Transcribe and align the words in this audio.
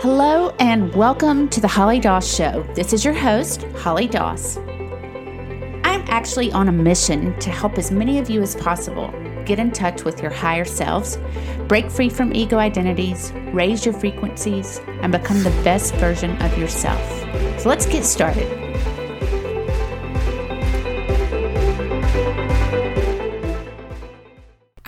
Hello, 0.00 0.54
and 0.58 0.92
welcome 0.96 1.48
to 1.50 1.60
the 1.60 1.68
Holly 1.68 2.00
Doss 2.00 2.34
Show. 2.34 2.64
This 2.74 2.92
is 2.92 3.04
your 3.04 3.14
host, 3.14 3.62
Holly 3.76 4.08
Doss. 4.08 4.56
I'm 4.56 6.04
actually 6.08 6.50
on 6.50 6.66
a 6.66 6.72
mission 6.72 7.38
to 7.38 7.50
help 7.50 7.78
as 7.78 7.92
many 7.92 8.18
of 8.18 8.28
you 8.28 8.42
as 8.42 8.56
possible 8.56 9.14
get 9.44 9.60
in 9.60 9.70
touch 9.70 10.02
with 10.02 10.20
your 10.20 10.32
higher 10.32 10.64
selves, 10.64 11.16
break 11.68 11.88
free 11.88 12.08
from 12.08 12.34
ego 12.34 12.58
identities, 12.58 13.32
raise 13.52 13.84
your 13.84 13.94
frequencies, 13.94 14.80
and 15.00 15.12
become 15.12 15.40
the 15.44 15.50
best 15.62 15.94
version 15.94 16.36
of 16.42 16.58
yourself. 16.58 17.00
So 17.60 17.68
let's 17.68 17.86
get 17.86 18.04
started. 18.04 18.65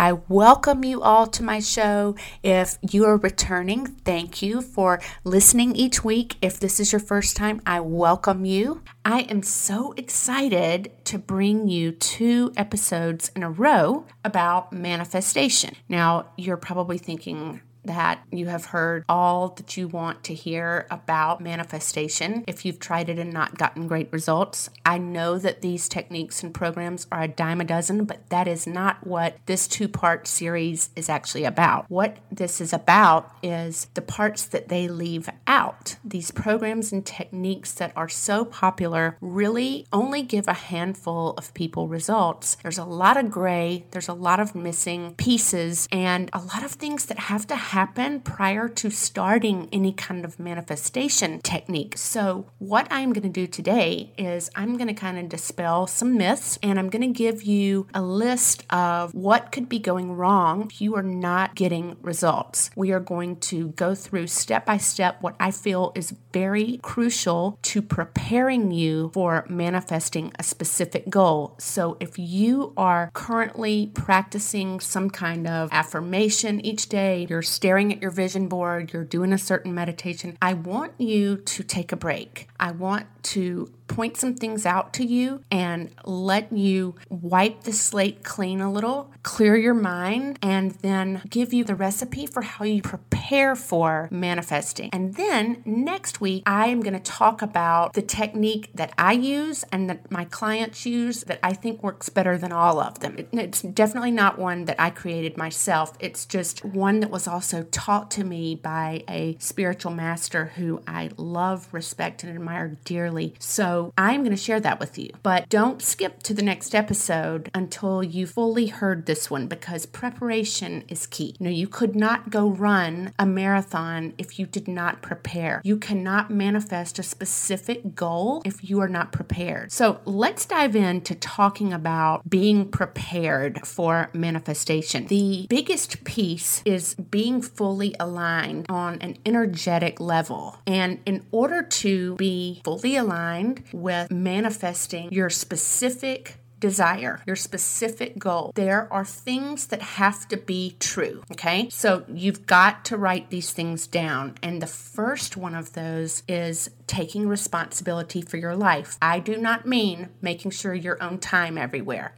I 0.09 0.12
welcome 0.27 0.85
you 0.85 1.03
all 1.03 1.27
to 1.27 1.43
my 1.43 1.61
show. 1.61 2.17
If 2.43 2.79
you 2.80 3.05
are 3.05 3.19
returning, 3.19 3.85
thank 3.85 4.41
you 4.41 4.62
for 4.62 5.03
listening 5.23 5.77
each 5.77 6.03
week. 6.03 6.37
If 6.41 6.59
this 6.59 6.81
is 6.81 6.93
your 6.93 7.01
first 7.01 7.37
time, 7.37 7.61
I 7.67 7.81
welcome 7.81 8.47
you. 8.47 8.81
I 9.05 9.21
am 9.29 9.43
so 9.43 9.93
excited 9.98 10.93
to 11.05 11.19
bring 11.19 11.69
you 11.69 11.93
two 11.93 12.53
episodes 12.57 13.31
in 13.37 13.43
a 13.43 13.51
row 13.51 14.07
about 14.25 14.73
manifestation. 14.73 15.77
Now, 15.91 16.31
you're 16.39 16.56
probably 16.56 16.97
thinking, 16.97 17.61
that 17.88 18.23
you 18.30 18.47
have 18.47 18.66
heard 18.66 19.02
all 19.09 19.48
that 19.48 19.77
you 19.78 19.88
want 19.88 20.23
to 20.24 20.34
hear 20.34 20.87
about 20.91 21.41
manifestation. 21.41 22.45
If 22.47 22.64
you've 22.64 22.78
tried 22.78 23.09
it 23.09 23.19
and 23.19 23.33
not 23.33 23.56
gotten 23.56 23.88
great 23.88 24.12
results, 24.12 24.69
I 24.84 24.98
know 24.98 25.38
that 25.38 25.62
these 25.62 25.88
techniques 25.88 26.42
and 26.42 26.52
programs 26.52 27.06
are 27.11 27.23
a 27.23 27.28
dime 27.28 27.62
a 27.62 27.64
dozen, 27.64 28.05
but 28.05 28.28
that 28.28 28.47
is 28.47 28.66
not 28.66 29.06
what 29.06 29.38
this 29.47 29.66
two 29.66 29.88
part 29.88 30.28
series 30.28 30.91
is 30.97 31.09
actually 31.09 31.45
about. 31.45 31.87
What 31.89 32.19
this 32.31 32.61
is 32.61 32.75
about 32.75 33.34
is 33.42 33.86
the 33.94 34.03
parts 34.03 34.44
that 34.44 34.69
they 34.69 34.86
leave 34.86 35.31
out. 35.47 35.97
These 36.05 36.31
programs 36.31 36.92
and 36.92 37.05
techniques 37.05 37.72
that 37.72 37.92
are 37.97 38.09
so 38.11 38.44
popular 38.44 39.16
really 39.22 39.86
only 39.94 40.22
give 40.22 40.47
a 40.47 40.53
handful 40.53 41.31
of 41.39 41.55
people 41.55 41.89
results. 41.89 42.59
There's 42.62 42.77
a 42.77 42.84
lot 42.84 43.16
of 43.16 43.31
gray, 43.31 43.86
there's 43.92 44.09
a 44.09 44.12
lot 44.12 44.41
of 44.41 44.55
missing 44.55 45.14
pieces, 45.14 45.89
and 45.91 46.28
a 46.34 46.41
lot 46.41 46.62
of 46.62 46.72
things 46.72 47.06
that 47.06 47.19
have 47.19 47.47
to 47.47 47.56
happen 47.56 47.78
happen 47.79 48.19
prior 48.19 48.69
to 48.69 48.91
starting 48.91 49.69
any 49.73 49.93
kind 49.93 50.25
of 50.25 50.37
manifestation 50.41 51.39
technique. 51.43 51.97
So, 51.97 52.51
what 52.59 52.89
I'm 52.91 53.12
going 53.12 53.23
to 53.33 53.41
do 53.43 53.47
today 53.47 54.12
is 54.19 54.51
I'm 54.57 54.77
going 54.77 54.89
to 54.89 54.95
kind 54.95 55.17
of 55.17 55.29
dispel 55.29 55.87
some 55.87 56.17
myths 56.17 56.59
and 56.61 56.77
I'm 56.77 56.91
going 56.91 57.06
to 57.12 57.25
give 57.25 57.45
you 57.45 57.87
a 57.95 58.03
list 58.03 58.65
of 58.71 59.15
what 59.15 59.53
could 59.53 59.69
be 59.69 59.79
going 59.79 60.11
wrong 60.11 60.69
if 60.73 60.81
you 60.81 60.97
are 60.97 61.05
not 61.05 61.55
getting 61.55 61.97
results. 62.03 62.71
We 62.75 62.91
are 62.91 62.99
going 62.99 63.37
to 63.53 63.69
go 63.84 63.95
through 63.95 64.27
step 64.27 64.67
by 64.67 64.79
step 64.79 65.19
what 65.21 65.37
I 65.39 65.53
feel 65.53 65.93
is 65.95 66.12
very 66.33 66.81
crucial 66.83 67.61
to 67.71 67.81
preparing 67.81 68.73
you 68.73 69.12
for 69.15 69.47
manifesting 69.49 70.33
a 70.37 70.43
specific 70.43 71.09
goal. 71.09 71.55
So, 71.61 71.97
if 72.01 72.19
you 72.19 72.73
are 72.77 73.12
currently 73.15 73.93
practicing 73.95 74.81
some 74.81 75.11
kind 75.11 75.47
of 75.47 75.69
affirmation 75.71 76.61
each 76.67 76.89
day, 76.89 77.29
you're 77.31 77.43
staring 77.59 77.92
at 77.92 78.01
your 78.01 78.12
vision 78.12 78.47
board, 78.47 78.92
you're 78.92 79.03
doing 79.03 79.33
a 79.33 79.37
certain 79.37 79.75
meditation, 79.75 80.39
I 80.41 80.55
want 80.55 80.92
you 80.97 81.39
to 81.39 81.65
take 81.65 81.91
a 81.91 81.97
break. 81.97 82.47
I 82.61 82.73
want 82.73 83.06
to 83.25 83.73
point 83.89 84.17
some 84.17 84.34
things 84.34 84.67
out 84.67 84.92
to 84.92 85.05
you 85.05 85.42
and 85.51 85.91
let 86.05 86.53
you 86.53 86.95
wipe 87.09 87.62
the 87.62 87.73
slate 87.73 88.23
clean 88.23 88.61
a 88.61 88.70
little, 88.70 89.11
clear 89.23 89.56
your 89.56 89.75
mind, 89.75 90.39
and 90.42 90.73
then 90.73 91.23
give 91.28 91.53
you 91.53 91.65
the 91.65 91.75
recipe 91.75 92.27
for 92.27 92.42
how 92.42 92.65
you 92.65 92.83
prepare 92.83 93.56
for 93.56 94.09
manifesting. 94.11 94.91
And 94.92 95.15
then 95.15 95.62
next 95.65 96.21
week, 96.21 96.43
I 96.47 96.69
am 96.69 96.81
going 96.81 96.94
to 96.94 97.00
talk 97.00 97.43
about 97.43 97.94
the 97.94 98.03
technique 98.03 98.71
that 98.75 98.93
I 98.99 99.12
use 99.12 99.65
and 99.72 99.88
that 99.88 100.11
my 100.11 100.25
clients 100.27 100.84
use 100.87 101.25
that 101.25 101.41
I 101.43 101.55
think 101.55 101.82
works 101.82 102.09
better 102.09 102.37
than 102.37 102.53
all 102.53 102.81
of 102.81 103.00
them. 103.00 103.16
It's 103.32 103.62
definitely 103.62 104.11
not 104.11 104.38
one 104.38 104.66
that 104.66 104.78
I 104.78 104.91
created 104.91 105.37
myself, 105.37 105.97
it's 105.99 106.27
just 106.27 106.65
one 106.65 107.00
that 107.00 107.11
was 107.11 107.27
also 107.27 107.62
taught 107.65 108.11
to 108.12 108.25
me 108.25 108.55
by 108.55 109.05
a 109.09 109.37
spiritual 109.38 109.93
master 109.93 110.47
who 110.56 110.82
I 110.87 111.11
love, 111.16 111.69
respect, 111.72 112.22
and 112.22 112.34
admire 112.34 112.47
dearly. 112.84 113.34
So, 113.38 113.92
I'm 113.97 114.20
going 114.22 114.36
to 114.36 114.42
share 114.42 114.60
that 114.60 114.81
with 114.81 114.98
you. 114.98 115.10
But 115.22 115.48
don't 115.48 115.82
skip 115.82 116.22
to 116.25 116.34
the 116.34 116.42
next 116.42 116.75
episode 116.75 117.50
until 117.54 118.03
you 118.03 118.26
fully 118.26 118.66
heard 118.66 119.06
this 119.06 119.31
one 119.31 119.47
because 119.47 119.86
preparation 119.86 120.84
is 120.88 121.06
key. 121.06 121.34
You 121.38 121.44
know, 121.44 121.50
you 121.50 121.69
could 121.69 121.94
not 121.97 122.31
go 122.31 122.48
run 122.48 123.12
a 123.19 123.26
marathon 123.26 124.14
if 124.19 124.38
you 124.38 124.47
did 124.47 124.69
not 124.69 125.03
prepare. 125.03 125.60
You 125.64 125.76
cannot 125.76 126.31
manifest 126.31 126.98
a 126.98 127.03
specific 127.03 127.94
goal 127.94 128.42
if 128.44 128.69
you 128.69 128.81
are 128.81 128.88
not 128.88 129.12
prepared. 129.12 129.72
So 129.72 130.00
let's 130.04 130.47
dive 130.47 130.76
into 130.76 131.14
talking 131.14 131.72
about 131.72 132.28
being 132.28 132.69
prepared 132.69 133.66
for 133.66 134.10
manifestation. 134.12 135.06
The 135.06 135.47
biggest 135.48 136.04
piece 136.04 136.62
is 136.64 136.94
being 136.94 137.42
fully 137.42 137.94
aligned 137.98 138.66
on 138.69 138.98
an 139.00 139.19
energetic 139.26 140.00
level. 140.00 140.58
And 140.66 141.00
in 141.06 141.25
order 141.31 141.62
to 141.62 142.14
be 142.16 142.38
fully 142.65 142.97
aligned, 142.97 143.65
with 143.72 144.10
manifesting 144.10 145.12
your 145.12 145.31
specific 145.31 146.37
desire, 146.60 147.22
your 147.26 147.37
specific 147.37 148.19
goal, 148.19 148.53
there 148.54 148.93
are 148.93 149.04
things 149.04 149.69
that 149.69 149.82
have 149.82 150.26
to 150.28 150.37
be 150.37 150.76
true. 150.81 151.22
Okay. 151.32 151.69
So 151.71 152.04
you've 152.09 152.47
got 152.47 152.84
to 152.87 152.97
write 152.97 153.31
these 153.31 153.53
things 153.53 153.87
down. 153.87 154.34
And 154.43 154.60
the 154.60 154.66
first 154.66 155.37
one 155.37 155.54
of 155.54 155.72
those 155.75 156.22
is 156.28 156.71
taking 156.87 157.28
responsibility 157.28 158.22
for 158.22 158.37
your 158.37 158.56
life. 158.56 158.99
I 159.00 159.20
do 159.20 159.37
not 159.37 159.66
mean 159.66 160.09
making 160.20 160.50
sure 160.50 160.75
your 160.75 161.03
own 161.03 161.19
time 161.19 161.56
everywhere, 161.59 162.15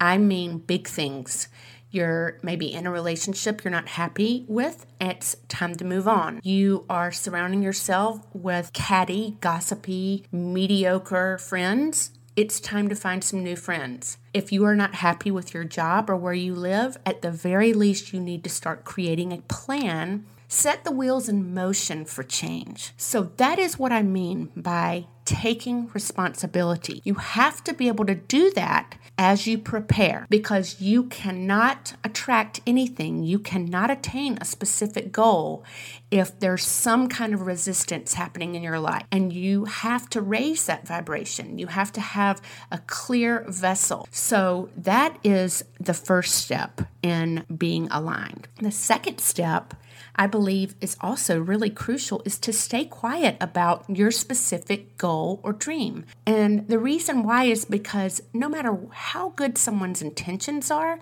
I 0.00 0.18
mean 0.18 0.58
big 0.58 0.88
things 0.88 1.48
you're 1.92 2.38
maybe 2.42 2.72
in 2.72 2.86
a 2.86 2.90
relationship 2.90 3.62
you're 3.62 3.70
not 3.70 3.88
happy 3.88 4.44
with, 4.48 4.86
it's 5.00 5.36
time 5.48 5.74
to 5.76 5.84
move 5.84 6.08
on. 6.08 6.40
You 6.42 6.84
are 6.88 7.12
surrounding 7.12 7.62
yourself 7.62 8.20
with 8.32 8.72
catty, 8.72 9.36
gossipy, 9.40 10.24
mediocre 10.32 11.38
friends. 11.38 12.10
It's 12.34 12.60
time 12.60 12.88
to 12.88 12.94
find 12.94 13.22
some 13.22 13.44
new 13.44 13.56
friends. 13.56 14.16
If 14.32 14.52
you 14.52 14.64
are 14.64 14.74
not 14.74 14.96
happy 14.96 15.30
with 15.30 15.52
your 15.52 15.64
job 15.64 16.08
or 16.08 16.16
where 16.16 16.32
you 16.32 16.54
live, 16.54 16.96
at 17.04 17.20
the 17.20 17.30
very 17.30 17.74
least, 17.74 18.12
you 18.12 18.20
need 18.20 18.42
to 18.44 18.50
start 18.50 18.84
creating 18.84 19.32
a 19.32 19.42
plan 19.42 20.24
set 20.52 20.84
the 20.84 20.90
wheels 20.90 21.30
in 21.30 21.54
motion 21.54 22.04
for 22.04 22.22
change. 22.22 22.92
So 22.98 23.22
that 23.38 23.58
is 23.58 23.78
what 23.78 23.90
I 23.90 24.02
mean 24.02 24.50
by 24.54 25.06
taking 25.24 25.88
responsibility. 25.94 27.00
You 27.04 27.14
have 27.14 27.64
to 27.64 27.72
be 27.72 27.88
able 27.88 28.04
to 28.04 28.14
do 28.14 28.50
that 28.52 28.94
as 29.22 29.46
you 29.46 29.56
prepare 29.56 30.26
because 30.28 30.80
you 30.80 31.04
cannot 31.04 31.94
attract 32.02 32.60
anything, 32.66 33.22
you 33.22 33.38
cannot 33.38 33.88
attain 33.88 34.36
a 34.40 34.44
specific 34.44 35.12
goal 35.12 35.64
if 36.12 36.38
there's 36.38 36.62
some 36.62 37.08
kind 37.08 37.32
of 37.32 37.40
resistance 37.46 38.12
happening 38.12 38.54
in 38.54 38.62
your 38.62 38.78
life. 38.78 39.04
And 39.10 39.32
you 39.32 39.64
have 39.64 40.10
to 40.10 40.20
raise 40.20 40.66
that 40.66 40.86
vibration. 40.86 41.58
You 41.58 41.68
have 41.68 41.90
to 41.92 42.02
have 42.02 42.42
a 42.70 42.78
clear 42.86 43.46
vessel. 43.48 44.06
So 44.10 44.68
that 44.76 45.18
is 45.24 45.64
the 45.80 45.94
first 45.94 46.34
step 46.34 46.82
in 47.02 47.46
being 47.56 47.88
aligned. 47.90 48.46
The 48.60 48.70
second 48.70 49.20
step 49.20 49.74
I 50.14 50.26
believe 50.26 50.74
is 50.80 50.96
also 51.00 51.40
really 51.40 51.70
crucial 51.70 52.22
is 52.24 52.38
to 52.40 52.52
stay 52.52 52.84
quiet 52.84 53.36
about 53.40 53.84
your 53.88 54.10
specific 54.10 54.98
goal 54.98 55.40
or 55.42 55.52
dream. 55.52 56.04
And 56.26 56.68
the 56.68 56.78
reason 56.78 57.22
why 57.22 57.44
is 57.44 57.64
because 57.64 58.20
no 58.34 58.48
matter 58.48 58.76
how 58.90 59.30
good 59.30 59.56
someone's 59.56 60.02
intentions 60.02 60.70
are, 60.70 61.00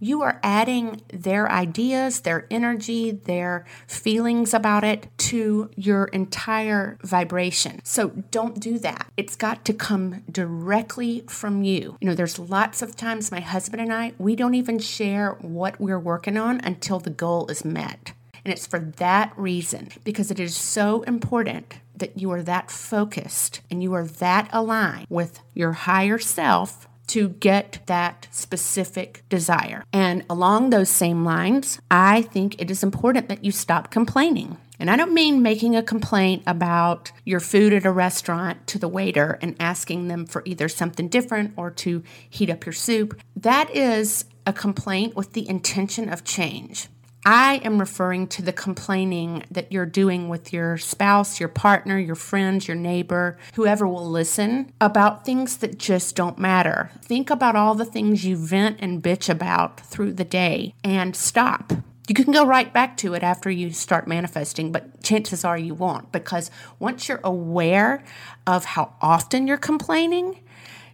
you 0.00 0.22
are 0.22 0.40
adding 0.42 1.02
their 1.12 1.50
ideas, 1.50 2.20
their 2.20 2.46
energy, 2.50 3.10
their 3.10 3.64
feelings 3.86 4.47
about 4.54 4.84
it 4.84 5.08
to 5.18 5.70
your 5.76 6.06
entire 6.06 6.98
vibration. 7.02 7.80
So 7.84 8.08
don't 8.30 8.60
do 8.60 8.78
that. 8.80 9.10
It's 9.16 9.36
got 9.36 9.64
to 9.66 9.72
come 9.72 10.22
directly 10.30 11.24
from 11.28 11.62
you. 11.62 11.96
You 12.00 12.08
know, 12.08 12.14
there's 12.14 12.38
lots 12.38 12.82
of 12.82 12.96
times 12.96 13.30
my 13.30 13.40
husband 13.40 13.82
and 13.82 13.92
I, 13.92 14.12
we 14.18 14.36
don't 14.36 14.54
even 14.54 14.78
share 14.78 15.32
what 15.40 15.80
we're 15.80 15.98
working 15.98 16.36
on 16.36 16.60
until 16.64 16.98
the 16.98 17.10
goal 17.10 17.46
is 17.48 17.64
met. 17.64 18.12
And 18.44 18.52
it's 18.52 18.66
for 18.66 18.78
that 18.78 19.32
reason, 19.36 19.88
because 20.04 20.30
it 20.30 20.40
is 20.40 20.56
so 20.56 21.02
important 21.02 21.74
that 21.96 22.18
you 22.18 22.30
are 22.30 22.42
that 22.42 22.70
focused 22.70 23.60
and 23.70 23.82
you 23.82 23.92
are 23.92 24.04
that 24.04 24.48
aligned 24.52 25.06
with 25.10 25.40
your 25.54 25.72
higher 25.72 26.18
self 26.18 26.88
to 27.08 27.30
get 27.30 27.80
that 27.86 28.28
specific 28.30 29.22
desire. 29.28 29.84
And 29.92 30.24
along 30.30 30.70
those 30.70 30.90
same 30.90 31.24
lines, 31.24 31.80
I 31.90 32.22
think 32.22 32.60
it 32.60 32.70
is 32.70 32.82
important 32.82 33.28
that 33.28 33.44
you 33.44 33.52
stop 33.52 33.90
complaining. 33.90 34.56
And 34.78 34.90
I 34.90 34.96
don't 34.96 35.12
mean 35.12 35.42
making 35.42 35.74
a 35.74 35.82
complaint 35.82 36.44
about 36.46 37.10
your 37.24 37.40
food 37.40 37.72
at 37.72 37.84
a 37.84 37.90
restaurant 37.90 38.66
to 38.68 38.78
the 38.78 38.88
waiter 38.88 39.38
and 39.42 39.56
asking 39.58 40.08
them 40.08 40.24
for 40.24 40.42
either 40.44 40.68
something 40.68 41.08
different 41.08 41.54
or 41.56 41.70
to 41.72 42.02
heat 42.30 42.48
up 42.48 42.64
your 42.64 42.72
soup. 42.72 43.20
That 43.34 43.74
is 43.74 44.24
a 44.46 44.52
complaint 44.52 45.16
with 45.16 45.32
the 45.32 45.48
intention 45.48 46.08
of 46.08 46.24
change. 46.24 46.88
I 47.24 47.56
am 47.64 47.78
referring 47.78 48.28
to 48.28 48.42
the 48.42 48.52
complaining 48.52 49.44
that 49.50 49.72
you're 49.72 49.86
doing 49.86 50.28
with 50.28 50.52
your 50.52 50.78
spouse, 50.78 51.40
your 51.40 51.48
partner, 51.48 51.98
your 51.98 52.14
friends, 52.14 52.68
your 52.68 52.76
neighbor, 52.76 53.36
whoever 53.54 53.86
will 53.86 54.08
listen 54.08 54.72
about 54.80 55.24
things 55.24 55.58
that 55.58 55.78
just 55.78 56.16
don't 56.16 56.38
matter. 56.38 56.90
Think 57.02 57.28
about 57.30 57.56
all 57.56 57.74
the 57.74 57.84
things 57.84 58.24
you 58.24 58.36
vent 58.36 58.78
and 58.80 59.02
bitch 59.02 59.28
about 59.28 59.80
through 59.80 60.14
the 60.14 60.24
day 60.24 60.74
and 60.84 61.14
stop. 61.14 61.72
You 62.08 62.14
can 62.14 62.32
go 62.32 62.46
right 62.46 62.72
back 62.72 62.96
to 62.98 63.12
it 63.12 63.22
after 63.22 63.50
you 63.50 63.70
start 63.72 64.08
manifesting, 64.08 64.72
but 64.72 65.02
chances 65.02 65.44
are 65.44 65.58
you 65.58 65.74
won't 65.74 66.10
because 66.10 66.50
once 66.78 67.08
you're 67.08 67.20
aware 67.22 68.02
of 68.46 68.64
how 68.64 68.94
often 69.02 69.46
you're 69.46 69.58
complaining, 69.58 70.40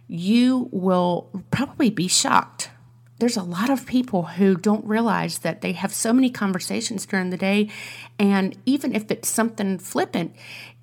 you 0.07 0.67
will 0.71 1.29
probably 1.51 1.89
be 1.89 2.09
shocked 2.09 2.69
there's 3.19 3.37
a 3.37 3.43
lot 3.43 3.69
of 3.69 3.85
people 3.85 4.23
who 4.23 4.55
don't 4.55 4.85
realize 4.85 5.39
that 5.39 5.61
they 5.61 5.71
have 5.73 5.93
so 5.93 6.11
many 6.11 6.29
conversations 6.29 7.05
during 7.05 7.29
the 7.29 7.37
day. 7.37 7.69
And 8.19 8.57
even 8.65 8.93
if 8.93 9.09
it's 9.09 9.29
something 9.29 9.77
flippant, 9.79 10.35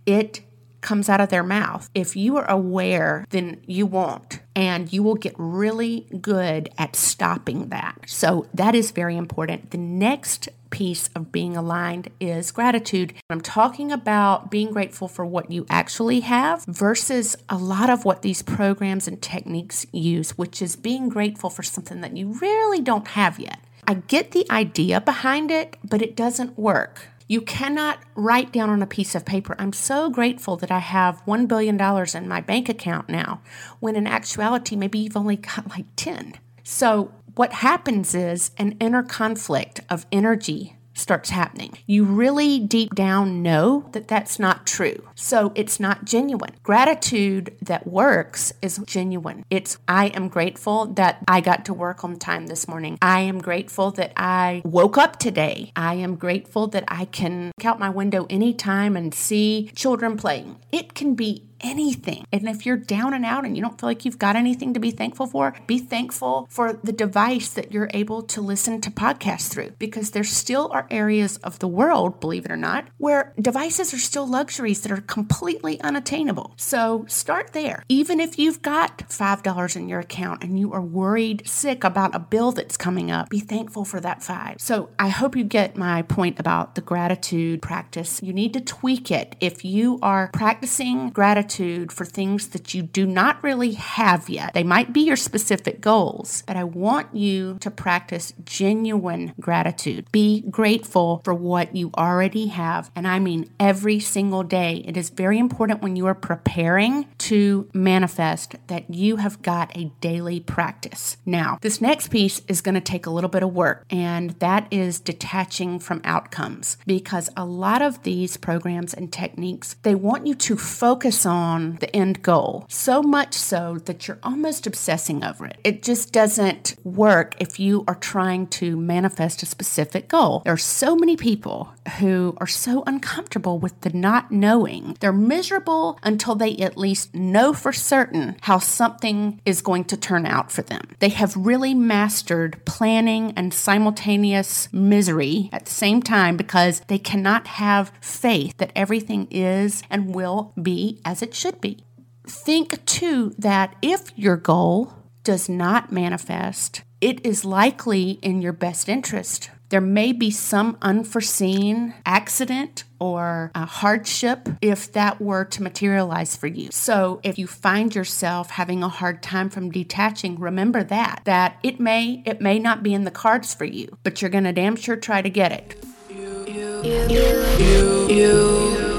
it 0.06 0.40
comes 0.81 1.08
out 1.08 1.20
of 1.20 1.29
their 1.29 1.44
mouth. 1.44 1.88
If 1.94 2.17
you 2.17 2.37
are 2.37 2.50
aware, 2.50 3.25
then 3.31 3.61
you 3.67 3.87
won't. 3.87 4.40
And 4.55 4.93
you 4.93 5.02
will 5.02 5.14
get 5.14 5.34
really 5.38 6.06
good 6.20 6.70
at 6.76 6.96
stopping 6.96 7.69
that. 7.69 8.00
So 8.06 8.49
that 8.55 8.75
is 8.75 8.90
very 8.90 9.17
important. 9.17 9.70
The 9.70 9.79
next 9.79 10.49
piece 10.72 11.08
of 11.14 11.30
being 11.30 11.56
aligned 11.56 12.08
is 12.19 12.50
gratitude. 12.50 13.14
I'm 13.30 13.40
talking 13.40 13.92
about 13.92 14.50
being 14.50 14.72
grateful 14.72 15.06
for 15.06 15.24
what 15.24 15.52
you 15.52 15.64
actually 15.70 16.20
have 16.20 16.64
versus 16.66 17.36
a 17.48 17.56
lot 17.56 17.88
of 17.88 18.04
what 18.04 18.22
these 18.22 18.42
programs 18.42 19.06
and 19.06 19.22
techniques 19.22 19.86
use, 19.92 20.36
which 20.36 20.60
is 20.60 20.74
being 20.74 21.08
grateful 21.08 21.50
for 21.50 21.62
something 21.62 22.00
that 22.00 22.16
you 22.16 22.36
really 22.40 22.80
don't 22.80 23.06
have 23.08 23.38
yet. 23.38 23.60
I 23.86 23.94
get 23.94 24.32
the 24.32 24.50
idea 24.50 25.00
behind 25.00 25.50
it, 25.50 25.76
but 25.84 26.02
it 26.02 26.16
doesn't 26.16 26.58
work. 26.58 27.08
You 27.28 27.40
cannot 27.40 27.98
write 28.14 28.52
down 28.52 28.69
on 28.69 28.82
a 28.82 28.86
piece 28.86 29.14
of 29.14 29.24
paper, 29.24 29.54
I'm 29.58 29.72
so 29.72 30.10
grateful 30.10 30.56
that 30.56 30.70
I 30.70 30.80
have 30.80 31.24
$1 31.26 31.48
billion 31.48 31.80
in 32.14 32.28
my 32.28 32.40
bank 32.40 32.69
account 32.69 33.08
now, 33.08 33.40
when 33.80 33.96
in 33.96 34.06
actuality, 34.06 34.76
maybe 34.76 34.98
you've 34.98 35.16
only 35.16 35.36
got 35.36 35.70
like 35.70 35.86
10. 35.96 36.34
So, 36.64 37.12
what 37.34 37.52
happens 37.52 38.14
is 38.14 38.50
an 38.58 38.76
inner 38.81 39.02
conflict 39.02 39.81
of 39.88 40.06
energy 40.12 40.76
starts 40.94 41.31
happening. 41.31 41.73
You 41.87 42.05
really 42.05 42.58
deep 42.58 42.94
down 42.94 43.43
know 43.43 43.88
that 43.93 44.08
that's 44.08 44.38
not 44.38 44.67
true. 44.67 45.08
So 45.14 45.52
it's 45.55 45.81
not 45.81 46.05
genuine. 46.05 46.55
Gratitude 46.62 47.56
that 47.62 47.87
works 47.87 48.52
is 48.61 48.79
genuine. 48.87 49.44
It's, 49.50 49.79
I 49.88 50.06
am 50.08 50.29
grateful 50.29 50.87
that 50.94 51.19
I 51.26 51.40
got 51.40 51.64
to 51.67 51.75
work 51.75 52.05
on 52.05 52.19
time 52.19 52.46
this 52.46 52.69
morning. 52.69 52.99
I 53.00 53.20
am 53.20 53.40
grateful 53.40 53.90
that 53.93 54.12
I 54.17 54.62
woke 54.64 54.99
up 54.99 55.19
today. 55.19 55.73
I 55.76 55.94
am 55.94 56.17
grateful 56.17 56.67
that 56.69 56.84
I 56.88 57.06
can 57.06 57.52
look 57.58 57.64
out 57.64 57.79
my 57.79 57.90
window 57.90 58.26
anytime 58.29 58.96
and 58.96 59.14
see 59.14 59.70
children 59.75 60.17
playing. 60.17 60.56
It 60.70 60.94
can 60.94 61.14
be 61.14 61.44
anything. 61.62 62.24
And 62.32 62.48
if 62.48 62.66
you're 62.66 62.76
down 62.76 63.14
and 63.14 63.24
out 63.24 63.44
and 63.44 63.56
you 63.56 63.62
don't 63.62 63.78
feel 63.78 63.88
like 63.88 64.04
you've 64.04 64.18
got 64.18 64.36
anything 64.36 64.74
to 64.74 64.80
be 64.80 64.90
thankful 64.90 65.26
for, 65.26 65.54
be 65.66 65.78
thankful 65.78 66.46
for 66.50 66.72
the 66.72 66.92
device 66.92 67.50
that 67.50 67.72
you're 67.72 67.90
able 67.94 68.22
to 68.22 68.40
listen 68.40 68.80
to 68.80 68.90
podcasts 68.90 69.50
through 69.50 69.70
because 69.78 70.10
there 70.10 70.24
still 70.24 70.70
are 70.72 70.86
areas 70.90 71.36
of 71.38 71.58
the 71.58 71.68
world, 71.68 72.20
believe 72.20 72.44
it 72.44 72.50
or 72.50 72.56
not, 72.56 72.88
where 72.98 73.32
devices 73.40 73.94
are 73.94 73.98
still 73.98 74.26
luxuries 74.26 74.80
that 74.82 74.92
are 74.92 75.00
completely 75.00 75.80
unattainable. 75.80 76.54
So 76.56 77.04
start 77.08 77.52
there. 77.52 77.84
Even 77.88 78.20
if 78.20 78.38
you've 78.38 78.62
got 78.62 78.98
$5 79.08 79.76
in 79.76 79.88
your 79.88 80.00
account 80.00 80.42
and 80.42 80.58
you 80.58 80.72
are 80.72 80.82
worried 80.82 81.46
sick 81.46 81.84
about 81.84 82.14
a 82.14 82.18
bill 82.18 82.52
that's 82.52 82.76
coming 82.76 83.10
up, 83.10 83.28
be 83.28 83.40
thankful 83.40 83.84
for 83.84 84.00
that 84.00 84.22
five. 84.22 84.56
So 84.58 84.90
I 84.98 85.08
hope 85.08 85.36
you 85.36 85.44
get 85.44 85.76
my 85.76 86.02
point 86.02 86.38
about 86.38 86.74
the 86.74 86.80
gratitude 86.80 87.62
practice. 87.62 88.20
You 88.22 88.32
need 88.32 88.52
to 88.54 88.60
tweak 88.60 89.10
it. 89.10 89.36
If 89.40 89.64
you 89.64 89.98
are 90.02 90.30
practicing 90.32 91.10
gratitude, 91.10 91.51
gratitude 91.52 91.93
for 91.93 92.04
things 92.04 92.49
that 92.49 92.75
you 92.75 92.82
do 92.82 93.06
not 93.06 93.43
really 93.43 93.72
have 93.72 94.28
yet. 94.28 94.54
They 94.54 94.62
might 94.62 94.93
be 94.93 95.00
your 95.00 95.16
specific 95.16 95.81
goals, 95.81 96.43
but 96.46 96.56
I 96.56 96.64
want 96.64 97.14
you 97.14 97.58
to 97.60 97.70
practice 97.70 98.32
genuine 98.44 99.34
gratitude. 99.40 100.06
Be 100.12 100.43
grateful 100.50 101.20
for 101.25 101.34
what 101.34 101.76
you 101.76 101.90
already 101.96 102.46
have. 102.46 102.90
And 102.96 103.06
I 103.06 103.19
mean 103.19 103.50
every 103.60 104.00
single 104.00 104.43
day. 104.43 104.82
It 104.87 104.96
is 104.96 105.10
very 105.10 105.38
important 105.38 105.82
when 105.82 105.96
you 105.96 106.06
are 106.06 106.14
preparing 106.14 107.06
to 107.19 107.69
manifest 107.75 108.55
that 108.69 108.93
you 108.93 109.16
have 109.16 109.43
got 109.43 109.76
a 109.76 109.93
daily 110.00 110.40
practice. 110.40 111.19
Now, 111.26 111.58
this 111.60 111.81
next 111.81 112.08
piece 112.08 112.40
is 112.48 112.60
going 112.60 112.75
to 112.76 112.81
take 112.81 113.06
a 113.06 113.10
little 113.10 113.31
bit 113.31 113.43
of 113.43 113.52
work, 113.52 113.84
and 113.90 114.31
that 114.40 114.66
is 114.70 115.00
detaching 115.00 115.78
from 115.78 116.00
outcomes 116.05 116.78
because 116.87 117.28
a 117.37 117.44
lot 117.44 117.82
of 117.82 118.02
these 118.02 118.37
programs 118.37 118.94
and 118.94 119.12
techniques, 119.12 119.76
they 119.82 119.94
want 119.94 120.26
you 120.26 120.34
to 120.34 120.56
focus 120.56 121.26
on 121.26 121.41
on 121.42 121.76
the 121.80 121.94
end 121.94 122.22
goal, 122.22 122.64
so 122.68 123.02
much 123.02 123.34
so 123.34 123.78
that 123.86 124.06
you're 124.06 124.18
almost 124.22 124.66
obsessing 124.66 125.24
over 125.24 125.46
it. 125.46 125.58
It 125.64 125.82
just 125.82 126.12
doesn't 126.12 126.76
work 126.84 127.34
if 127.40 127.58
you 127.58 127.84
are 127.88 127.96
trying 127.96 128.46
to 128.58 128.76
manifest 128.76 129.42
a 129.42 129.46
specific 129.46 130.08
goal. 130.08 130.42
There 130.44 130.52
are 130.52 130.56
so 130.56 130.94
many 130.94 131.16
people 131.16 131.72
who 131.98 132.36
are 132.38 132.46
so 132.46 132.84
uncomfortable 132.86 133.58
with 133.58 133.80
the 133.80 133.90
not 133.90 134.30
knowing. 134.30 134.96
They're 135.00 135.12
miserable 135.12 135.98
until 136.02 136.34
they 136.34 136.56
at 136.58 136.78
least 136.78 137.14
know 137.14 137.52
for 137.52 137.72
certain 137.72 138.36
how 138.42 138.58
something 138.58 139.40
is 139.44 139.62
going 139.62 139.84
to 139.86 139.96
turn 139.96 140.26
out 140.26 140.52
for 140.52 140.62
them. 140.62 140.82
They 141.00 141.08
have 141.08 141.36
really 141.36 141.74
mastered 141.74 142.64
planning 142.64 143.32
and 143.36 143.52
simultaneous 143.52 144.72
misery 144.72 145.50
at 145.52 145.64
the 145.64 145.72
same 145.72 146.02
time 146.02 146.36
because 146.36 146.80
they 146.86 146.98
cannot 146.98 147.46
have 147.46 147.92
faith 148.00 148.56
that 148.58 148.72
everything 148.76 149.26
is 149.30 149.82
and 149.90 150.14
will 150.14 150.52
be 150.60 151.00
as 151.04 151.22
it 151.22 151.31
should 151.34 151.61
be. 151.61 151.84
Think 152.26 152.84
too 152.87 153.34
that 153.38 153.76
if 153.82 154.17
your 154.17 154.37
goal 154.37 154.93
does 155.25 155.49
not 155.49 155.93
manifest, 155.93 156.82
it 157.00 157.25
is 157.26 157.44
likely 157.44 158.12
in 158.23 158.43
your 158.43 158.52
best 158.52 158.88
interest. 158.88 159.50
There 159.70 159.81
may 159.81 160.12
be 160.12 160.31
some 160.31 160.76
unforeseen 160.82 161.94
accident 162.05 162.84
or 163.00 163.50
a 163.55 163.64
hardship 163.64 164.46
if 164.61 164.93
that 164.93 165.19
were 165.19 165.46
to 165.46 165.62
materialize 165.62 166.37
for 166.37 166.46
you. 166.46 166.69
So 166.70 167.20
if 167.23 167.38
you 167.38 167.46
find 167.46 167.94
yourself 167.94 168.50
having 168.50 168.82
a 168.82 168.88
hard 168.88 169.23
time 169.23 169.49
from 169.49 169.70
detaching, 169.70 170.38
remember 170.38 170.84
that 170.84 171.23
that 171.25 171.58
it 171.62 171.81
may 171.81 172.23
it 172.26 172.43
may 172.43 172.58
not 172.58 172.82
be 172.82 172.93
in 172.93 173.05
the 173.05 173.11
cards 173.11 173.55
for 173.55 173.64
you, 173.64 173.96
but 174.03 174.20
you're 174.20 174.31
going 174.31 174.44
to 174.44 174.53
damn 174.53 174.77
sure 174.77 174.94
try 174.94 175.22
to 175.22 175.31
get 175.31 175.53
it. 175.53 175.82
You, 176.10 176.44
you, 176.46 178.08
you, 178.08 178.92